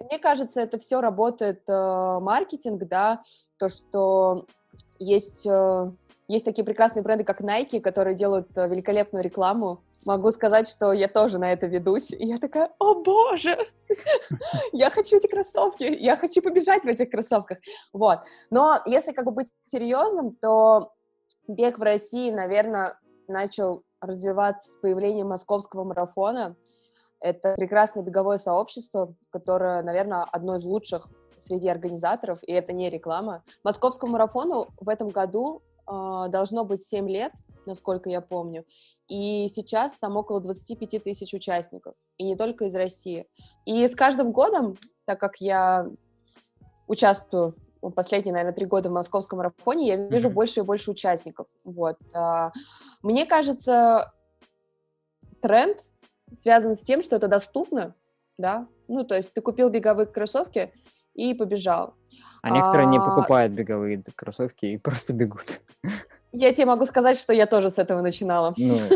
[0.10, 3.24] мне кажется, это все работает э, маркетинг, да,
[3.58, 4.46] то, что
[5.00, 5.92] есть, э,
[6.28, 9.82] есть такие прекрасные бренды, как Nike, которые делают э, великолепную рекламу.
[10.06, 12.12] Могу сказать, что я тоже на это ведусь.
[12.12, 13.58] И я такая, о боже,
[14.72, 17.58] я хочу эти кроссовки, я хочу побежать в этих кроссовках.
[17.92, 18.20] Вот.
[18.52, 20.92] Но если как бы быть серьезным, то
[21.48, 26.56] бег в России, наверное, начал развиваться с появлением московского марафона.
[27.20, 31.10] Это прекрасное беговое сообщество, которое, наверное, одно из лучших
[31.48, 33.44] среди организаторов, и это не реклама.
[33.64, 37.32] Московскому марафону в этом году э, должно быть 7 лет,
[37.68, 38.66] насколько я помню,
[39.08, 43.28] и сейчас там около 25 тысяч участников, и не только из России.
[43.66, 45.88] И с каждым годом, так как я
[46.88, 47.56] участвую
[47.96, 50.34] последние, наверное, три года в московском марафоне, я вижу mm-hmm.
[50.34, 51.48] больше и больше участников.
[51.64, 51.98] Вот.
[52.14, 52.52] А,
[53.04, 54.12] мне кажется,
[55.42, 55.78] тренд
[56.34, 57.94] связан с тем, что это доступно,
[58.38, 60.74] да, ну, то есть ты купил беговые кроссовки,
[61.16, 61.96] и побежал.
[62.44, 62.92] А некоторые а...
[62.92, 65.62] не покупают беговые кроссовки и просто бегут.
[66.36, 68.54] Я тебе могу сказать, что я тоже с этого начинала.
[68.58, 68.78] Ну.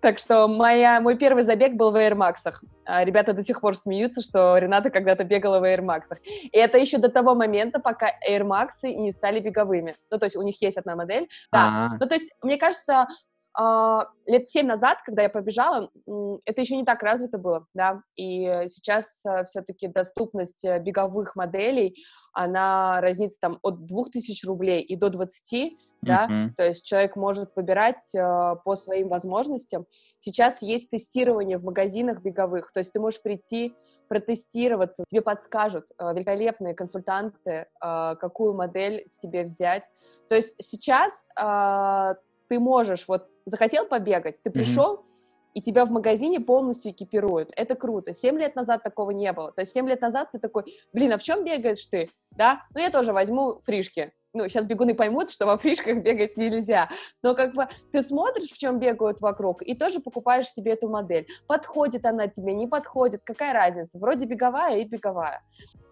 [0.00, 2.36] Так что моя, мой первый забег был в Air Max.
[2.84, 6.16] А ребята до сих пор смеются, что Рената когда-то бегала в Air Max.
[6.24, 9.96] И это еще до того момента, пока Air Max не стали беговыми.
[10.10, 11.28] Ну, то есть у них есть одна модель.
[11.52, 11.58] Да.
[11.58, 11.96] А-а-а.
[12.00, 13.08] Ну, то есть, мне кажется,
[13.58, 15.90] Uh, лет семь назад, когда я побежала,
[16.44, 21.96] это еще не так развито было, да, и сейчас uh, все-таки доступность э, беговых моделей,
[22.32, 26.50] она разнится там от 2000 рублей и до 20, да, mm-hmm.
[26.56, 29.86] то есть человек может выбирать uh, по своим возможностям.
[30.18, 33.74] Сейчас есть тестирование в магазинах беговых, то есть ты можешь прийти,
[34.08, 39.84] протестироваться, тебе подскажут uh, великолепные консультанты, uh, какую модель тебе взять.
[40.28, 42.14] То есть сейчас uh,
[42.48, 45.50] ты можешь, вот захотел побегать, ты пришел, mm-hmm.
[45.54, 47.50] и тебя в магазине полностью экипируют.
[47.56, 48.14] Это круто.
[48.14, 49.52] Семь лет назад такого не было.
[49.52, 52.10] То есть семь лет назад ты такой, блин, а в чем бегаешь ты?
[52.30, 52.62] Да?
[52.74, 54.12] Ну, я тоже возьму фришки.
[54.34, 56.88] Ну, сейчас бегуны поймут, что во фришках бегать нельзя.
[57.22, 61.26] Но как бы ты смотришь, в чем бегают вокруг, и тоже покупаешь себе эту модель.
[61.46, 63.98] Подходит она тебе, не подходит, какая разница?
[63.98, 65.42] Вроде беговая и беговая.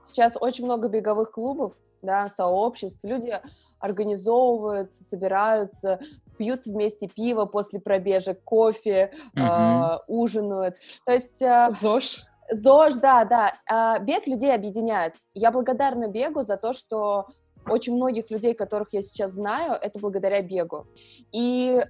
[0.06, 3.02] Сейчас очень много беговых клубов, да, сообществ.
[3.02, 3.40] Люди
[3.80, 6.00] организовываются, собираются,
[6.38, 9.96] пьют вместе пиво после пробежек, кофе, mm-hmm.
[9.96, 10.76] э, ужинают.
[11.04, 11.42] То есть...
[11.42, 12.26] Э, ЗОЖ.
[12.50, 13.96] ЗОЖ, да, да.
[13.98, 15.14] Э, бег людей объединяет.
[15.34, 17.26] Я благодарна бегу за то, что
[17.68, 20.86] очень многих людей, которых я сейчас знаю, это благодаря бегу.
[21.32, 21.80] И,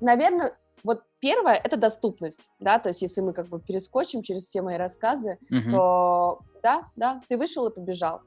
[0.00, 4.60] наверное, вот первое— это доступность, да, то есть если мы как бы перескочим через все
[4.60, 5.70] мои рассказы, uh-huh.
[5.70, 8.20] то да, да, ты вышел и побежал.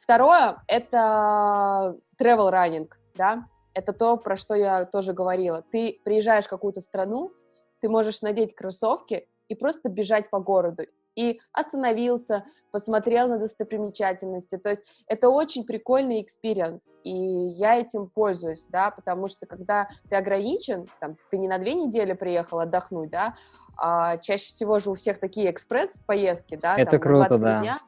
[0.00, 5.62] Второе— это travel running, да, это то, про что я тоже говорила.
[5.70, 7.32] Ты приезжаешь в какую-то страну,
[7.80, 10.84] ты можешь надеть кроссовки и просто бежать по городу.
[11.16, 14.56] И остановился, посмотрел на достопримечательности.
[14.58, 20.16] То есть это очень прикольный experience, и я этим пользуюсь, да, потому что когда ты
[20.16, 23.34] ограничен, там, ты не на две недели приехал отдохнуть, да,
[23.76, 26.76] а чаще всего же у всех такие экспресс-поездки, да.
[26.76, 27.60] Это там, круто, да.
[27.60, 27.80] Дня.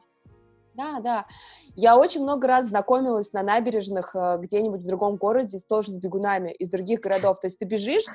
[0.73, 1.25] Да, да.
[1.75, 6.51] Я очень много раз знакомилась на набережных э, где-нибудь в другом городе тоже с бегунами
[6.51, 7.39] из других городов.
[7.39, 8.05] То есть ты бежишь,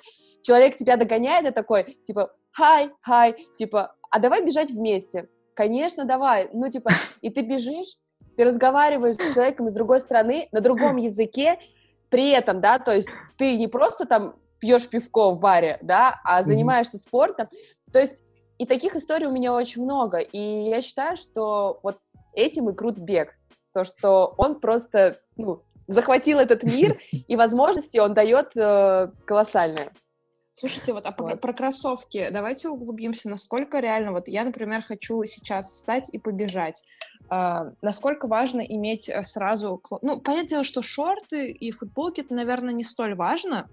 [0.42, 5.28] человек тебя догоняет и такой, типа, хай, хай, типа, а давай бежать вместе.
[5.54, 6.48] Конечно, давай.
[6.52, 6.90] Ну, типа,
[7.22, 7.96] и ты бежишь,
[8.36, 11.58] ты разговариваешь с человеком из другой страны на другом языке,
[12.10, 16.42] при этом, да, то есть ты не просто там пьешь пивко в баре, да, а
[16.42, 17.48] занимаешься спортом.
[17.90, 18.22] То есть
[18.58, 20.18] и таких историй у меня очень много.
[20.18, 21.98] И я считаю, что вот
[22.34, 23.34] этим и крут бег.
[23.72, 29.90] То, что он просто ну, захватил этот мир, и возможности он дает э, колоссальные.
[30.54, 31.40] Слушайте, вот, а вот.
[31.40, 36.82] про кроссовки давайте углубимся, насколько реально, вот я, например, хочу сейчас встать и побежать.
[37.30, 39.80] Uh, насколько важно иметь э, сразу...
[40.02, 43.70] Ну, понятное дело, что шорты и футболки, это, наверное, не столь важно,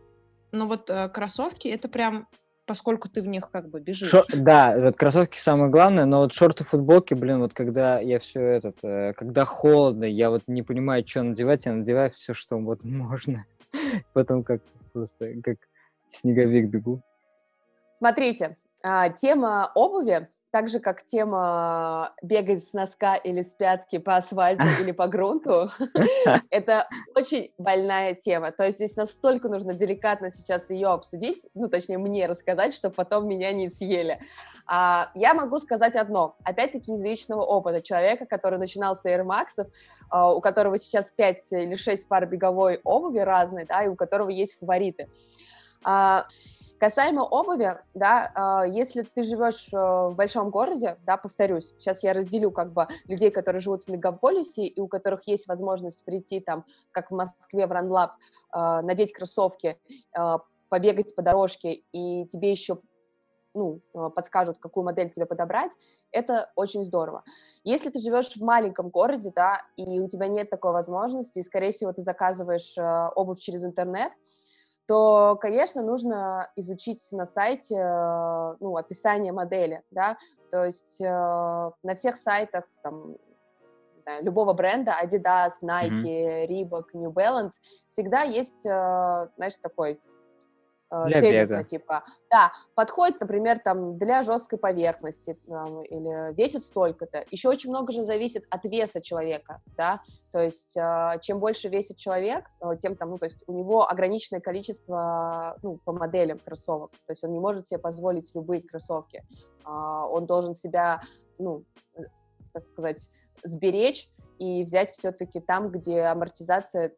[0.53, 2.27] но вот uh, кроссовки— это прям
[2.69, 4.09] поскольку ты в них как бы бежишь.
[4.09, 8.41] Шо, да, вот кроссовки самое главное, но вот шорты, футболки, блин, вот когда я все
[8.41, 12.83] этот, э, когда холодно, я вот не понимаю, что надевать, я надеваю все, что вот
[12.83, 13.45] можно.
[14.13, 14.61] Потом как
[14.93, 15.57] просто, как
[16.11, 17.01] снеговик бегу.
[17.97, 24.15] Смотрите, а, тема обуви так же, как тема бегать с носка или с пятки по
[24.15, 25.71] асфальту или по грунту,
[26.49, 28.51] это очень больная тема.
[28.51, 33.27] То есть здесь настолько нужно деликатно сейчас ее обсудить, ну, точнее, мне рассказать, чтобы потом
[33.27, 34.19] меня не съели.
[34.65, 39.67] А, я могу сказать одно, опять-таки из личного опыта человека, который начинал с Air Max,
[40.09, 44.29] а, у которого сейчас 5 или 6 пар беговой обуви разной, да, и у которого
[44.29, 45.09] есть фавориты.
[45.83, 46.25] А,
[46.79, 52.13] Касаемо обуви, да, а, если ты живешь э, в большом городе, да, повторюсь, сейчас я
[52.13, 56.63] разделю как бы людей, которые живут в мегаполисе и у которых есть возможность прийти там,
[56.91, 58.13] как в Москве в Ранлаб,
[58.51, 59.77] а, надеть кроссовки,
[60.13, 60.39] а,
[60.69, 62.79] побегать по дорожке, и тебе еще
[63.55, 63.81] ну,
[64.15, 65.71] подскажут, какую модель тебе подобрать,
[66.11, 67.23] это очень здорово.
[67.63, 71.71] Если ты живешь в маленьком городе, да, и у тебя нет такой возможности, и, скорее
[71.71, 72.77] всего, ты заказываешь
[73.15, 74.13] обувь через интернет,
[74.89, 80.17] то, конечно, нужно изучить на сайте э, ну, описание модели, да,
[80.49, 83.15] то есть э, на всех сайтах там,
[84.01, 86.47] знаю, любого бренда, Adidas, Nike, mm-hmm.
[86.47, 87.51] Reebok, New Balance,
[87.87, 90.01] всегда есть, э, знаешь, такой
[91.05, 91.63] для тезисно, бега.
[91.63, 97.25] типа, да, подходит, например, там, для жесткой поверхности, там, или весит столько-то.
[97.29, 101.97] Еще очень много же зависит от веса человека, да, то есть э, чем больше весит
[101.97, 106.91] человек, э, тем там, ну, то есть у него ограниченное количество, ну, по моделям кроссовок,
[107.05, 109.23] то есть он не может себе позволить любые кроссовки,
[109.63, 111.01] а, он должен себя,
[111.37, 111.63] ну,
[112.53, 113.09] так сказать,
[113.43, 116.93] сберечь и взять все-таки там, где амортизация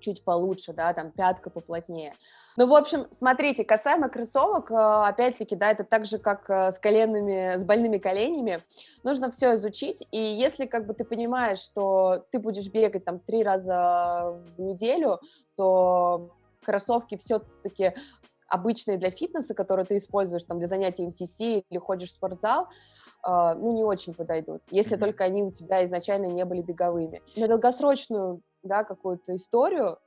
[0.00, 2.14] чуть получше, да, там пятка поплотнее.
[2.56, 6.78] Ну, в общем, смотрите, касаемо кроссовок, э, опять-таки, да, это так же, как э, с
[6.78, 8.62] коленными, с больными коленями,
[9.02, 13.42] нужно все изучить, и если, как бы, ты понимаешь, что ты будешь бегать там три
[13.42, 15.20] раза в неделю,
[15.56, 16.30] то
[16.64, 17.94] кроссовки все-таки
[18.48, 22.68] обычные для фитнеса, которые ты используешь там для занятий МТС или ходишь в спортзал,
[23.22, 25.00] Uh, ну, не очень подойдут, если mm-hmm.
[25.00, 27.20] только они у тебя изначально не были беговыми.
[27.36, 29.98] На долгосрочную, да, какую-то историю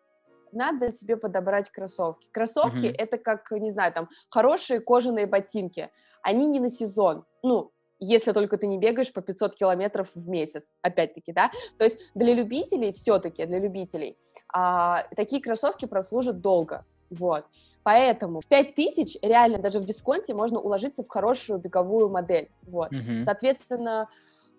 [0.54, 2.28] надо себе подобрать кроссовки.
[2.32, 2.96] Кроссовки mm-hmm.
[2.98, 5.90] это как, не знаю, там, хорошие кожаные ботинки.
[6.22, 7.26] Они не на сезон.
[7.42, 11.98] Ну, если только ты не бегаешь по 500 километров в месяц, опять-таки, да, то есть
[12.16, 14.18] для любителей, все-таки для любителей,
[14.54, 17.46] а, такие кроссовки прослужат долго, вот,
[17.84, 23.26] поэтому в 5000 реально даже в дисконте можно уложиться в хорошую беговую модель, вот, mm-hmm.
[23.26, 24.10] соответственно,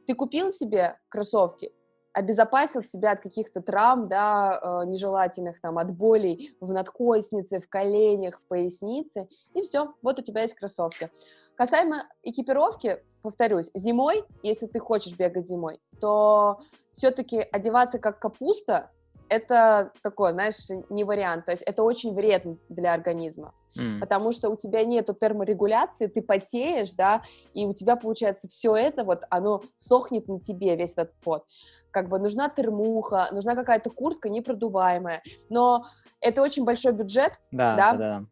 [0.07, 1.73] ты купил себе кроссовки,
[2.15, 8.39] обезопасил себя от каких-то травм, да, э, нежелательных, там, от болей в надкоснице, в коленях,
[8.39, 11.11] в пояснице, и все, вот у тебя есть кроссовки.
[11.57, 16.61] Касаемо экипировки, повторюсь, зимой, если ты хочешь бегать зимой, то
[16.93, 18.91] все-таки одеваться как капуста,
[19.29, 20.57] это такой, знаешь,
[20.91, 23.99] не вариант, то есть это очень вредно для организма, mm.
[23.99, 27.23] потому что у тебя нету терморегуляции, ты потеешь, да,
[27.55, 31.45] и у тебя, получается, все это вот, оно сохнет на тебе, весь этот пот
[31.95, 35.87] как бы нужна термуха, нужна какая-то куртка непродуваемая, но
[36.21, 38.25] это очень большой бюджет, да, да, да.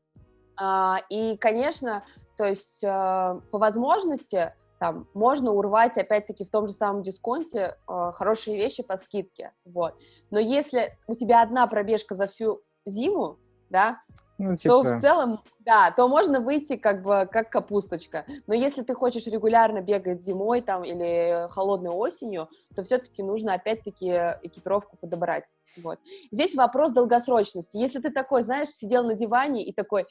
[0.56, 2.04] А, и, конечно,
[2.36, 8.10] то есть а, по возможности там можно урвать, опять-таки, в том же самом дисконте э,
[8.14, 9.94] хорошие вещи по скидке, вот.
[10.32, 13.38] Но если у тебя одна пробежка за всю зиму,
[13.70, 14.00] да,
[14.42, 14.74] ну, типа...
[14.74, 18.26] то в целом, да, то можно выйти как бы как капусточка.
[18.46, 24.08] Но если ты хочешь регулярно бегать зимой там или холодной осенью, то все-таки нужно опять-таки
[24.42, 25.50] экипировку подобрать.
[25.82, 25.98] Вот.
[26.30, 27.76] Здесь вопрос долгосрочности.
[27.76, 30.06] Если ты такой, знаешь, сидел на диване и такой,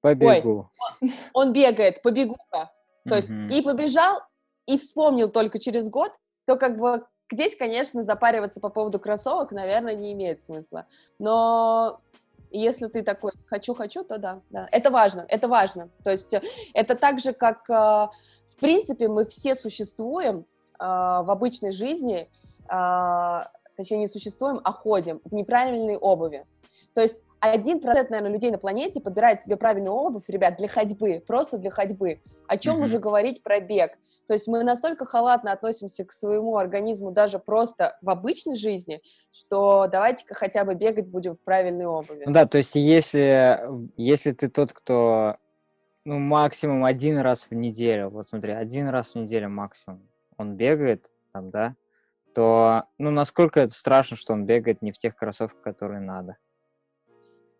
[0.00, 0.70] побегу,
[1.00, 2.72] Ой, он, он бегает, побегу-ка,
[3.08, 4.20] то есть и побежал,
[4.66, 6.12] и вспомнил только через год,
[6.46, 10.86] то как бы здесь, конечно, запариваться по поводу кроссовок, наверное, не имеет смысла.
[11.18, 12.00] Но
[12.58, 14.68] если ты такой хочу-хочу, то да, да.
[14.72, 15.90] Это важно, это важно.
[16.04, 16.34] То есть
[16.74, 20.40] это так же, как, э, в принципе, мы все существуем
[20.78, 22.28] э, в обычной жизни,
[22.68, 23.44] э,
[23.76, 26.44] точнее, не существуем, а ходим в неправильной обуви.
[26.94, 31.22] То есть один процент, наверное, людей на планете подбирает себе правильную обувь, ребят, для ходьбы,
[31.26, 32.20] просто для ходьбы.
[32.46, 32.84] О чем mm-hmm.
[32.84, 33.92] уже говорить про бег?
[34.28, 39.88] То есть мы настолько халатно относимся к своему организму даже просто в обычной жизни, что
[39.90, 42.22] давайте-ка хотя бы бегать будем в правильной обуви.
[42.24, 43.60] Ну да, то есть если,
[43.96, 45.36] если ты тот, кто
[46.04, 51.10] ну, максимум один раз в неделю, вот смотри, один раз в неделю максимум он бегает,
[51.32, 51.74] там, да,
[52.34, 56.36] то, ну, насколько это страшно, что он бегает не в тех кроссовках, которые надо.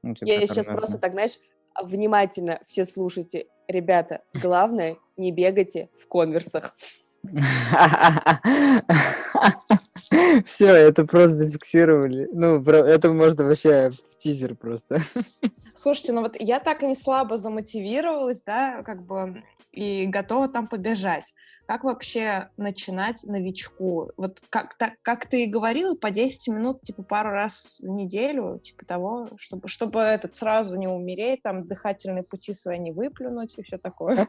[0.02, 1.38] Ну, типа, Я сейчас просто так, знаешь,
[1.80, 3.46] внимательно все слушайте.
[3.68, 6.76] Ребята, главное, не бегайте в конверсах.
[10.44, 12.28] Все, это просто зафиксировали.
[12.32, 15.00] Ну, это можно вообще в тизер просто.
[15.74, 20.66] Слушайте, ну вот я так и не слабо замотивировалась, да, как бы и готова там
[20.66, 21.34] побежать.
[21.66, 24.10] Как вообще начинать новичку?
[24.16, 28.58] Вот как, так, как ты и говорил, по 10 минут, типа, пару раз в неделю,
[28.58, 33.62] типа того, чтобы, чтобы этот сразу не умереть, там, дыхательные пути свои не выплюнуть и
[33.62, 34.28] все такое.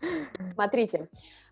[0.54, 1.08] Смотрите,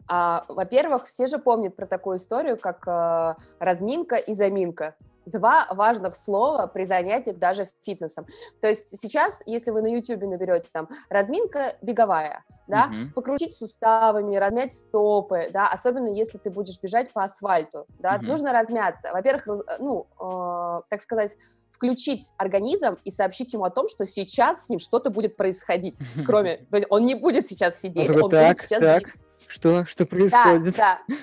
[0.08, 4.96] а, во-первых, все же помнят про такую историю, как а, разминка и заминка
[5.30, 8.26] два важных слова при занятиях даже фитнесом.
[8.60, 13.12] То есть сейчас, если вы на YouTube наберете там разминка беговая, да, uh-huh.
[13.14, 18.22] покрутить суставами, размять стопы, да, особенно если ты будешь бежать по асфальту, да, uh-huh.
[18.22, 19.10] нужно размяться.
[19.12, 19.46] Во-первых,
[19.78, 21.36] ну, э, так сказать,
[21.72, 26.66] включить организм и сообщить ему о том, что сейчас с ним что-то будет происходить, кроме,
[26.90, 28.80] он не будет сейчас сидеть, он будет сейчас...
[28.80, 29.14] Так,
[29.46, 30.76] что, что происходит?
[30.76, 31.14] Да, да.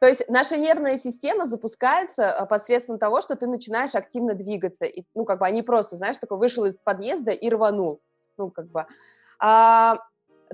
[0.00, 4.86] То есть наша нервная система запускается а, посредством того, что ты начинаешь активно двигаться.
[4.86, 8.00] И, ну, как бы, они просто, знаешь, такой вышел из подъезда и рванул.
[8.38, 8.86] Ну, как бы.
[9.38, 9.98] А,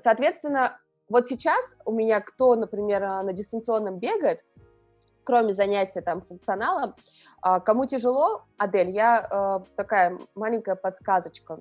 [0.02, 4.40] соответственно, вот сейчас у меня кто, например, а, на дистанционном бегает,
[5.22, 6.96] кроме занятия там функционалом,
[7.40, 11.60] а, кому тяжело, Адель, я такая маленькая подсказочка.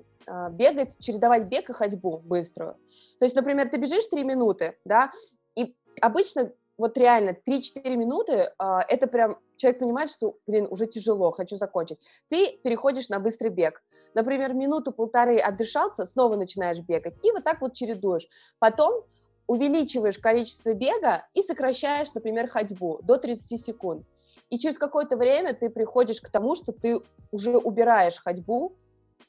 [0.50, 2.74] Бегать, чередовать бег и ходьбу быструю.
[3.20, 5.12] То есть, например, ты бежишь 3 минуты, да,
[5.54, 11.30] и обычно вот реально 3-4 минуты, а, это прям человек понимает, что, блин, уже тяжело,
[11.30, 11.98] хочу закончить.
[12.28, 13.82] Ты переходишь на быстрый бег.
[14.14, 18.26] Например, минуту-полторы отдышался, снова начинаешь бегать, и вот так вот чередуешь.
[18.58, 19.04] Потом
[19.46, 24.06] увеличиваешь количество бега и сокращаешь, например, ходьбу до 30 секунд.
[24.50, 27.00] И через какое-то время ты приходишь к тому, что ты
[27.32, 28.76] уже убираешь ходьбу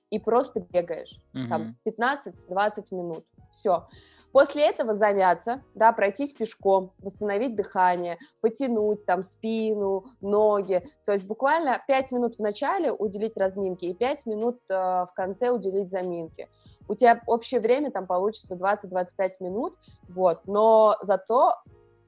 [0.09, 1.19] и просто бегаешь.
[1.33, 1.47] Mm-hmm.
[1.49, 3.25] Там 15-20 минут.
[3.51, 3.87] Все.
[4.31, 10.83] После этого замяться, да, пройтись пешком, восстановить дыхание, потянуть там спину, ноги.
[11.05, 15.49] То есть буквально 5 минут в начале уделить разминке и 5 минут э, в конце
[15.49, 16.49] уделить заминке.
[16.87, 19.75] У тебя общее время там получится 20-25 минут,
[20.09, 21.55] вот, но зато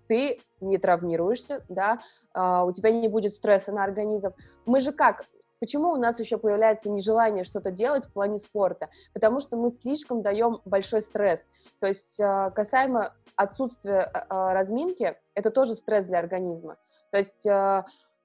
[0.07, 1.99] ты не травмируешься, да,
[2.33, 4.33] э, у тебя не будет стресса на организм.
[4.65, 5.25] Мы же как,
[5.59, 8.89] Почему у нас еще появляется нежелание что-то делать в плане спорта?
[9.13, 11.45] Потому что мы слишком даем большой стресс.
[11.79, 16.77] То есть э, касаемо отсутствия э, э, разминки, это тоже стресс для организма.
[17.11, 17.45] То есть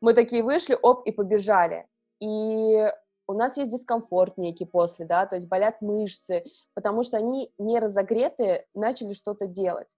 [0.02, 1.86] мы такие вышли, оп, и побежали.
[2.20, 2.86] И
[3.26, 7.78] у нас есть дискомфорт некий после, да, то есть болят мышцы, потому что они не
[7.78, 9.88] разогретые, начали что-то делать.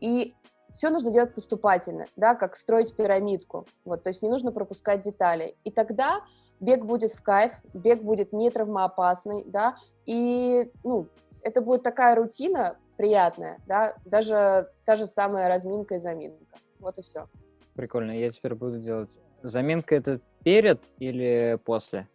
[0.00, 0.34] И
[0.72, 5.56] все нужно делать поступательно, да, как строить пирамидку, вот, то есть не нужно пропускать детали.
[5.64, 6.22] И тогда
[6.60, 11.08] бег будет в кайф, бег будет не травмоопасный, да, и, ну,
[11.42, 16.44] это будет такая рутина приятная, да, даже та же самая разминка и заминка.
[16.78, 17.28] Вот и все.
[17.74, 19.18] Прикольно, я теперь буду делать.
[19.42, 22.08] Заминка это перед или после?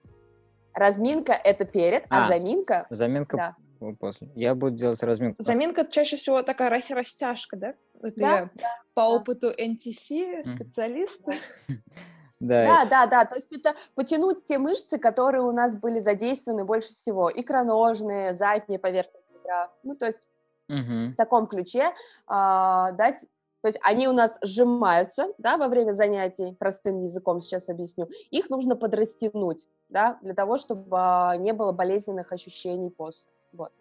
[0.74, 2.88] Разминка это перед, а, а заминка...
[2.90, 3.38] Заминка
[3.80, 3.94] да.
[4.00, 4.30] после.
[4.36, 5.42] Я буду делать разминку.
[5.42, 7.74] Заминка чаще всего такая растяжка, да?
[8.02, 9.10] Это да, я да, по да.
[9.10, 11.34] опыту NTC специалиста.
[12.42, 12.66] Да.
[12.66, 13.26] да, да, да.
[13.26, 17.32] То есть это потянуть те мышцы, которые у нас были задействованы больше всего.
[17.32, 19.70] Икроножные, задние поверхности ядра.
[19.84, 20.28] Ну, то есть
[20.68, 21.12] угу.
[21.12, 21.94] в таком ключе
[22.28, 23.26] а, дать
[23.62, 28.10] то есть они у нас сжимаются, да, во время занятий, простым языком сейчас объясню.
[28.32, 33.24] Их нужно подрастянуть, да, для того, чтобы а, не было болезненных ощущений после.
[33.54, 33.72] Вот.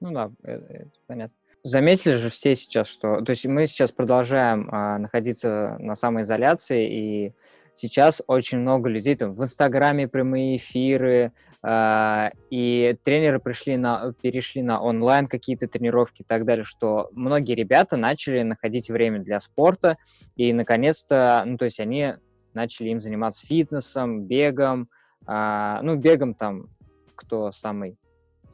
[0.00, 1.36] Ну да, это, это понятно.
[1.62, 3.20] Заметили же все сейчас, что...
[3.20, 7.34] То есть мы сейчас продолжаем а, находиться на самоизоляции, и
[7.78, 14.62] сейчас очень много людей там в Инстаграме прямые эфиры, э, и тренеры пришли на, перешли
[14.62, 19.96] на онлайн какие-то тренировки и так далее, что многие ребята начали находить время для спорта,
[20.36, 22.14] и наконец-то, ну, то есть они
[22.52, 24.88] начали им заниматься фитнесом, бегом,
[25.26, 26.68] э, ну, бегом там,
[27.14, 27.96] кто самый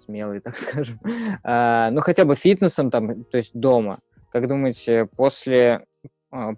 [0.05, 4.01] смелый, так скажем, э, ну, хотя бы фитнесом там, то есть дома.
[4.31, 5.87] Как думаете, после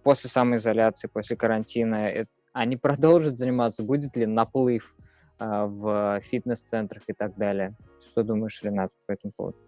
[0.03, 3.83] после самоизоляции, после карантина, они продолжат заниматься?
[3.83, 4.95] Будет ли наплыв
[5.39, 7.75] а, в фитнес-центрах и так далее?
[8.09, 9.59] Что думаешь, Ренат, по этому поводу?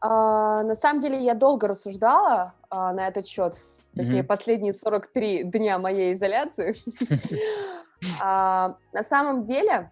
[0.00, 3.56] А, на самом деле я долго рассуждала а, на этот счет,
[3.94, 4.26] точнее, mm-hmm.
[4.26, 6.74] последние 43 дня моей изоляции.
[8.20, 9.90] На самом деле,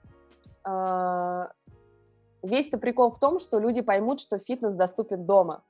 [2.42, 5.62] весь-то прикол в том, что люди поймут, что фитнес доступен дома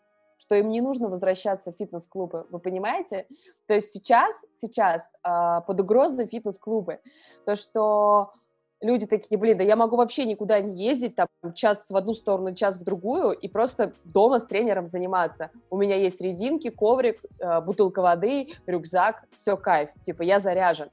[0.42, 3.26] что им не нужно возвращаться в фитнес-клубы, вы понимаете?
[3.68, 6.98] То есть сейчас, сейчас э, под угрозой фитнес-клубы.
[7.46, 8.32] То, что
[8.80, 12.56] люди такие, блин, да я могу вообще никуда не ездить, там, час в одну сторону,
[12.56, 15.50] час в другую, и просто дома с тренером заниматься.
[15.70, 20.90] У меня есть резинки, коврик, э, бутылка воды, рюкзак, все кайф, типа я заряжен.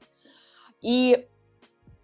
[0.80, 1.28] И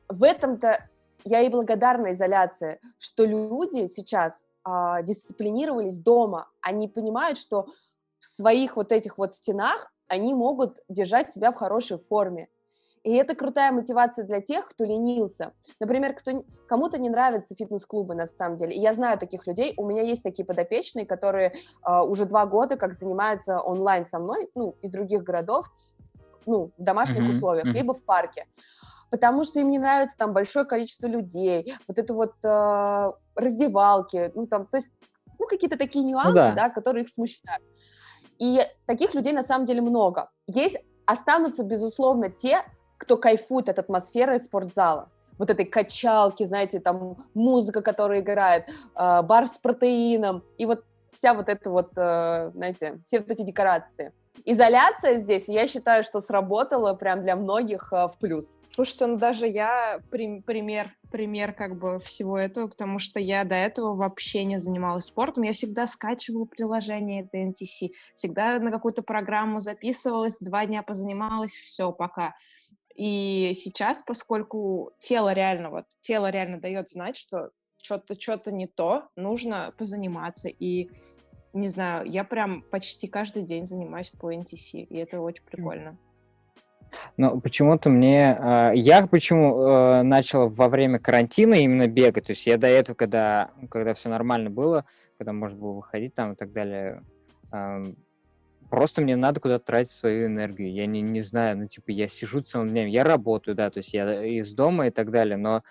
[0.08, 0.84] в этом-то
[1.22, 7.66] я и благодарна изоляции, что люди сейчас а, дисциплинировались дома, они понимают, что
[8.18, 12.48] в своих вот этих вот стенах они могут держать себя в хорошей форме.
[13.04, 15.52] И это крутая мотивация для тех, кто ленился.
[15.78, 18.74] Например, кто, кому-то не нравятся фитнес-клубы на самом деле.
[18.74, 19.72] И я знаю таких людей.
[19.76, 21.52] У меня есть такие подопечные, которые
[21.86, 25.70] э, уже два года как занимаются онлайн со мной, ну, из других городов,
[26.44, 27.30] ну, в домашних mm-hmm.
[27.30, 27.78] условиях, mm-hmm.
[27.78, 28.46] либо в парке
[29.16, 34.46] потому что им не нравится там большое количество людей, вот это вот э, раздевалки, ну
[34.46, 34.90] там, то есть,
[35.38, 36.52] ну какие-то такие ну нюансы, ну, да.
[36.52, 37.64] да, которые их смущают.
[38.38, 40.28] И таких людей на самом деле много.
[40.46, 42.62] Есть, останутся, безусловно, те,
[42.98, 45.08] кто кайфует от атмосферы спортзала
[45.38, 51.32] вот этой качалки, знаете, там музыка, которая играет, э, бар с протеином, и вот вся
[51.32, 54.12] вот эта вот, э, знаете, все вот эти декорации
[54.44, 58.56] изоляция здесь, я считаю, что сработала прям для многих э, в плюс.
[58.68, 63.54] Слушайте, ну даже я при, пример, пример как бы всего этого, потому что я до
[63.54, 70.38] этого вообще не занималась спортом, я всегда скачивала приложение TNTC, всегда на какую-то программу записывалась,
[70.40, 72.34] два дня позанималась, все, пока.
[72.94, 77.50] И сейчас, поскольку тело реально, вот, тело реально дает знать, что
[77.86, 80.48] что-то что-то не то, нужно позаниматься.
[80.48, 80.90] И
[81.56, 85.98] не знаю, я прям почти каждый день занимаюсь по NTC, и это очень прикольно.
[87.16, 88.38] Ну, почему-то мне...
[88.38, 92.94] Э, я почему э, начал во время карантина именно бегать, то есть я до этого,
[92.94, 94.84] когда, когда все нормально было,
[95.18, 97.02] когда можно было выходить там и так далее,
[98.70, 100.72] просто мне надо куда-то тратить свою энергию.
[100.72, 103.92] Я не, не знаю, ну, типа, я сижу целым днем, я работаю, да, то есть
[103.94, 105.62] я из дома и так далее, но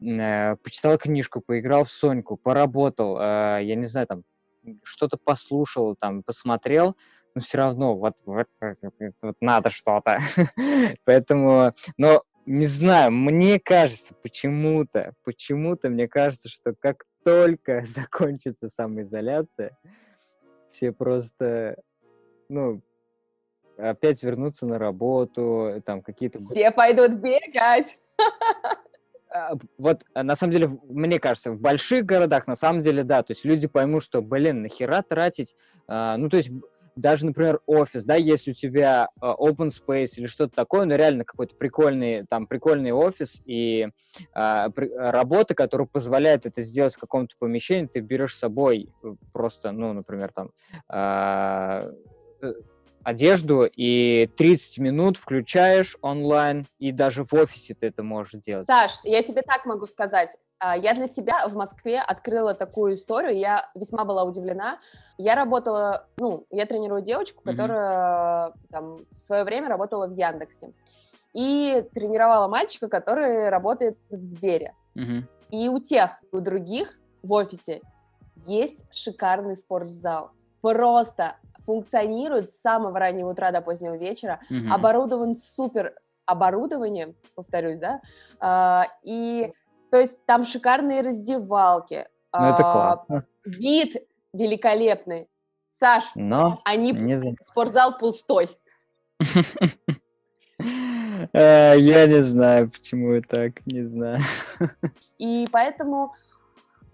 [0.00, 4.22] э, почитал книжку, поиграл в Соньку, поработал, э, я не знаю, там,
[4.82, 6.96] что-то послушал, там, посмотрел,
[7.34, 10.18] но все равно вот, вот, вот, надо что-то.
[11.04, 19.76] Поэтому, но не знаю, мне кажется, почему-то, почему-то мне кажется, что как только закончится самоизоляция,
[20.70, 21.76] все просто,
[22.48, 22.82] ну,
[23.76, 26.40] опять вернутся на работу, там какие-то...
[26.40, 27.98] Все пойдут бегать.
[29.34, 33.22] А, вот а, на самом деле, мне кажется, в больших городах на самом деле, да,
[33.24, 35.56] то есть люди поймут, что, блин, нахера тратить,
[35.88, 36.50] а, ну, то есть
[36.94, 41.56] даже, например, офис, да, если у тебя open space или что-то такое, ну, реально какой-то
[41.56, 43.88] прикольный, там, прикольный офис и
[44.32, 48.88] а, при, работа, которая позволяет это сделать в каком-то помещении, ты берешь с собой
[49.32, 50.52] просто, ну, например, там,
[50.88, 51.90] а,
[52.40, 52.52] э,
[53.04, 58.66] одежду, и 30 минут включаешь онлайн, и даже в офисе ты это можешь делать.
[58.66, 60.30] Саш, я тебе так могу сказать.
[60.58, 64.78] А, я для себя в Москве открыла такую историю, я весьма была удивлена.
[65.18, 68.52] Я работала, ну, я тренирую девочку, которая mm-hmm.
[68.70, 70.72] там в свое время работала в Яндексе.
[71.34, 74.74] И тренировала мальчика, который работает в Сбере.
[74.96, 75.24] Mm-hmm.
[75.50, 77.82] И у тех, и у других в офисе
[78.46, 80.30] есть шикарный спортзал.
[80.60, 81.36] Просто
[81.66, 84.68] функционирует с самого раннего утра до позднего вечера, mm-hmm.
[84.70, 85.94] оборудован супер
[86.26, 88.00] оборудованием, повторюсь, да,
[88.40, 89.52] а, и
[89.90, 92.06] то есть там шикарные раздевалки.
[92.32, 93.26] Ну, это а, классно.
[93.44, 95.28] Вид, великолепный.
[95.78, 97.36] Саш, Но они не...
[97.46, 98.48] спортзал пустой.
[101.32, 104.20] Э, я не знаю, почему так, не знаю.
[105.18, 106.12] И поэтому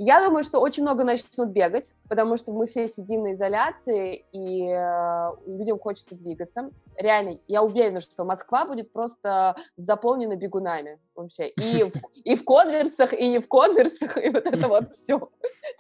[0.03, 4.67] я думаю, что очень много начнут бегать, потому что мы все сидим на изоляции, и
[4.67, 6.71] э, людям хочется двигаться.
[6.97, 11.49] Реально, я уверена, что Москва будет просто заполнена бегунами вообще.
[11.51, 11.85] И
[12.25, 15.29] и в конверсах, и не в конверсах, и вот это вот все.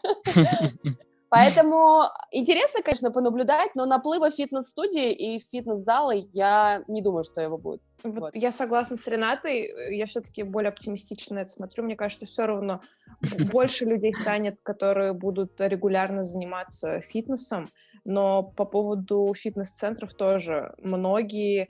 [1.30, 2.02] Поэтому
[2.32, 7.80] интересно, конечно, понаблюдать, но наплыва фитнес-студии и фитнес-зала я не думаю, что его будет.
[8.02, 8.36] Вот, вот.
[8.36, 11.84] Я согласна с Ренатой, я все-таки более оптимистично это смотрю.
[11.84, 12.80] Мне кажется, все равно
[13.52, 17.70] больше людей станет, которые будут регулярно заниматься фитнесом,
[18.04, 21.68] но по поводу фитнес-центров тоже многие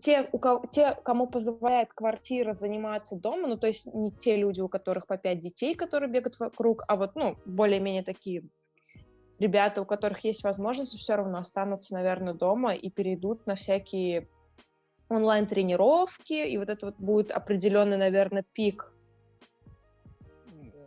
[0.00, 4.60] те, у кого, те, кому позволяет квартира заниматься дома, ну, то есть не те люди,
[4.60, 8.42] у которых по пять детей, которые бегают вокруг, а вот, ну, более-менее такие
[9.40, 14.28] ребята, у которых есть возможность, все равно останутся, наверное, дома и перейдут на всякие
[15.08, 18.92] онлайн-тренировки, и вот это вот будет определенный, наверное, пик.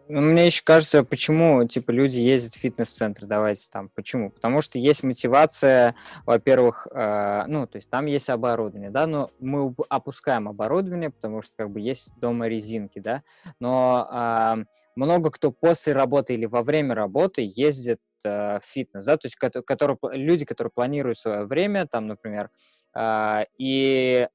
[0.09, 4.29] Ну, мне еще кажется, почему, типа, люди ездят в фитнес-центр, давайте там, почему?
[4.29, 5.95] Потому что есть мотивация,
[6.25, 11.53] во-первых, э, ну, то есть там есть оборудование, да, но мы опускаем оборудование, потому что,
[11.55, 13.23] как бы, есть дома резинки, да,
[13.59, 19.25] но э, много кто после работы или во время работы ездит э, фитнес, да, то
[19.25, 22.49] есть которые, люди, которые планируют свое время, там, например,
[22.95, 24.27] э, и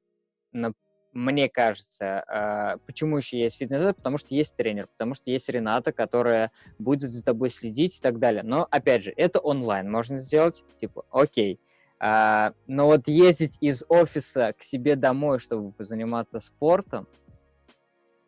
[0.53, 0.72] на,
[1.12, 5.93] мне кажется, э, почему еще есть фитнес, потому что есть тренер, потому что есть Рената,
[5.93, 8.43] которая будет за тобой следить и так далее.
[8.43, 11.61] Но, опять же, это онлайн можно сделать, типа, окей.
[12.01, 17.09] Uh, но вот ездить из офиса к себе домой, чтобы позаниматься спортом,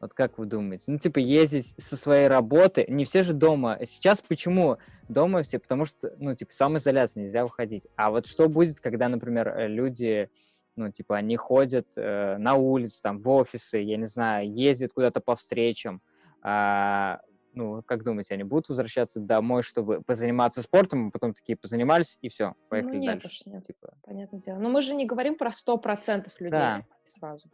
[0.00, 0.84] вот как вы думаете?
[0.86, 2.86] Ну, типа, ездить со своей работы.
[2.88, 3.78] Не все же дома.
[3.84, 4.78] Сейчас почему
[5.08, 5.58] дома все?
[5.58, 7.86] Потому что, ну, типа, самоизоляция, нельзя выходить.
[7.96, 10.30] А вот что будет, когда, например, э, люди,
[10.74, 15.20] ну, типа, они ходят э, на улице, там, в офисы, я не знаю, ездят куда-то
[15.20, 16.00] по встречам.
[16.42, 17.20] А,
[17.52, 22.30] ну, как думаете, они будут возвращаться домой, чтобы позаниматься спортом, а потом такие позанимались, и
[22.30, 23.26] все, поехали ну, нет дальше?
[23.26, 23.92] Уж нет, типа...
[24.02, 24.58] понятное дело.
[24.58, 26.86] Но мы же не говорим про 100% людей да.
[27.04, 27.50] сразу.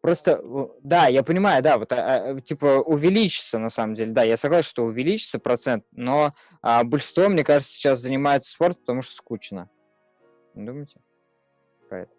[0.00, 0.42] Просто,
[0.82, 4.68] да, я понимаю, да, вот, а, а, типа, увеличится, на самом деле, да, я согласен,
[4.68, 6.32] что увеличится процент, но
[6.62, 9.68] а, большинство, мне кажется, сейчас занимается спортом, потому что скучно.
[10.54, 11.00] Не думаете
[11.88, 12.12] про это?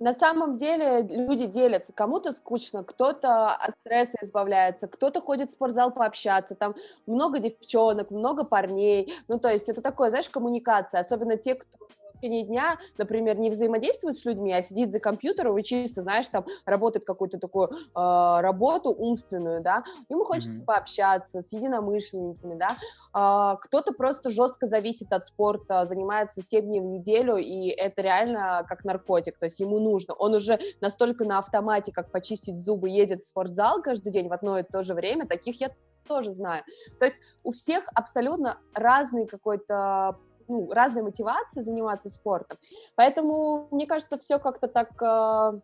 [0.00, 1.92] На самом деле люди делятся.
[1.92, 6.56] Кому-то скучно, кто-то от стресса избавляется, кто-то ходит в спортзал пообщаться.
[6.56, 6.74] Там
[7.06, 9.14] много девчонок, много парней.
[9.28, 10.98] Ну, то есть это такое, знаешь, коммуникация.
[10.98, 11.78] Особенно те, кто
[12.22, 16.44] течение дня, например, не взаимодействует с людьми, а сидит за компьютером и чисто, знаешь, там
[16.64, 20.64] работает какую-то такую э, работу умственную, да, ему хочется mm-hmm.
[20.64, 22.76] пообщаться с единомышленниками, да,
[23.14, 28.64] э, кто-то просто жестко зависит от спорта, занимается 7 дней в неделю, и это реально
[28.68, 33.24] как наркотик, то есть ему нужно, он уже настолько на автомате, как почистить зубы, едет
[33.24, 35.70] в спортзал каждый день в одно и то же время, таких я
[36.06, 36.64] тоже знаю.
[36.98, 40.18] То есть у всех абсолютно разный какой-то
[40.48, 42.58] ну, разные мотивации заниматься спортом.
[42.94, 45.60] Поэтому, мне кажется, все как-то так э,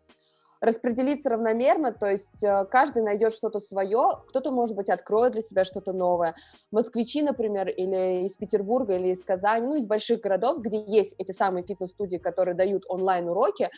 [0.61, 5.63] распределиться равномерно, то есть э, каждый найдет что-то свое, кто-то, может быть, откроет для себя
[5.63, 6.35] что-то новое.
[6.71, 11.31] Москвичи, например, или из Петербурга, или из Казани, ну, из больших городов, где есть эти
[11.31, 13.69] самые фитнес-студии, которые дают онлайн-уроки,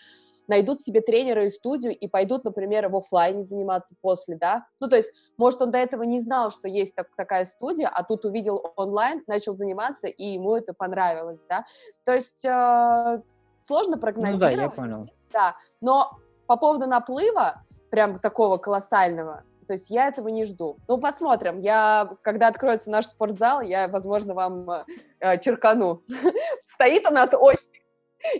[0.52, 4.66] найдут себе тренера и студию и пойдут, например, в офлайне заниматься после, да.
[4.82, 8.04] Ну, то есть, может, он до этого не знал, что есть так, такая студия, а
[8.04, 11.64] тут увидел онлайн, начал заниматься, и ему это понравилось, да.
[12.04, 13.22] То есть, э,
[13.62, 14.56] сложно прогнозировать.
[14.56, 15.10] Ну да, я понял.
[15.32, 16.12] Да, но
[16.48, 20.80] по поводу наплыва, прям такого колоссального, то есть я этого не жду.
[20.90, 21.60] Ну, посмотрим.
[21.60, 26.04] Я, когда откроется наш спортзал, я, возможно, вам э, черкану.
[26.74, 27.81] Стоит у нас очень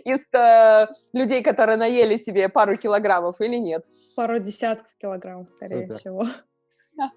[0.04, 3.84] из э, людей, которые наели себе пару килограммов или нет?
[4.16, 5.94] Пару десятков килограммов, скорее Супер.
[5.94, 6.24] всего.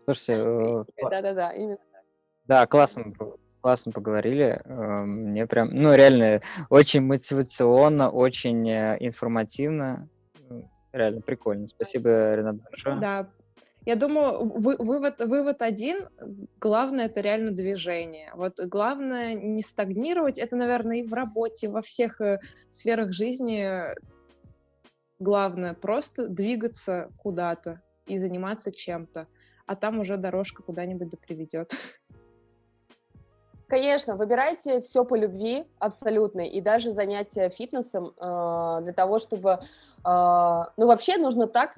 [0.06, 1.78] Слушайте, э, да-да-да, именно.
[2.46, 3.14] Да, классно,
[3.62, 4.62] классно поговорили.
[4.64, 10.10] Э, мне прям, ну, реально, очень мотивационно, очень э, информативно.
[10.94, 11.68] Реально прикольно.
[11.68, 12.96] Спасибо, Ренат, большое.
[12.98, 13.30] Да,
[13.86, 16.10] я думаю, вы, вывод, вывод один,
[16.60, 18.32] главное это реально движение.
[18.36, 23.64] Вот главное не стагнировать, это, наверное, и в работе, во всех э, сферах жизни
[25.20, 29.28] главное просто двигаться куда-то и заниматься чем-то,
[29.68, 31.72] а там уже дорожка куда-нибудь да приведет.
[33.68, 39.60] Конечно, выбирайте все по любви абсолютно, и даже занятия фитнесом э, для того, чтобы...
[40.06, 41.76] Э, ну, вообще нужно так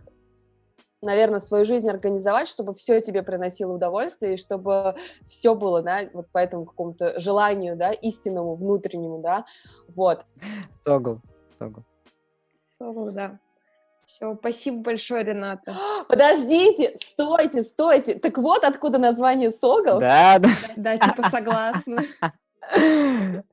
[1.02, 4.96] наверное, свою жизнь организовать, чтобы все тебе приносило удовольствие, и чтобы
[5.28, 9.46] все было, да, вот по этому какому-то желанию, да, истинному, внутреннему, да,
[9.90, 10.26] вот.
[10.84, 11.20] Согл,
[11.60, 11.84] согл.
[12.72, 13.40] Согл, да.
[14.06, 15.76] Все, спасибо большое, Рената.
[16.08, 18.16] Подождите, стойте, стойте.
[18.16, 20.00] Так вот откуда название Согл?
[20.00, 20.50] Да, да.
[20.78, 22.02] Да, типа согласна.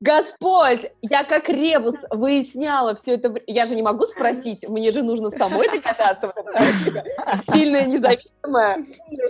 [0.00, 3.34] Господь, я как ребус выясняла все это.
[3.46, 6.32] Я же не могу спросить, мне же нужно самой догадаться.
[7.50, 8.84] Сильная, независимая,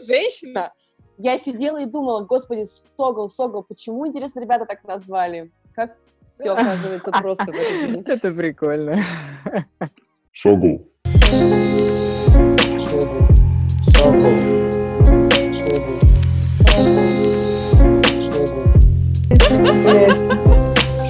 [0.07, 0.73] женщина.
[1.17, 2.67] Я сидела и думала, господи,
[2.97, 5.53] Согл, Согл, почему, интересно, ребята так назвали?
[5.75, 5.97] Как
[6.33, 8.03] все оказывается просто в этой жизни.
[8.05, 8.97] Это прикольно.
[10.33, 10.85] Согл.
[13.93, 14.37] Согл.
[16.75, 17.14] Согл.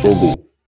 [0.03, 0.44] Шогу.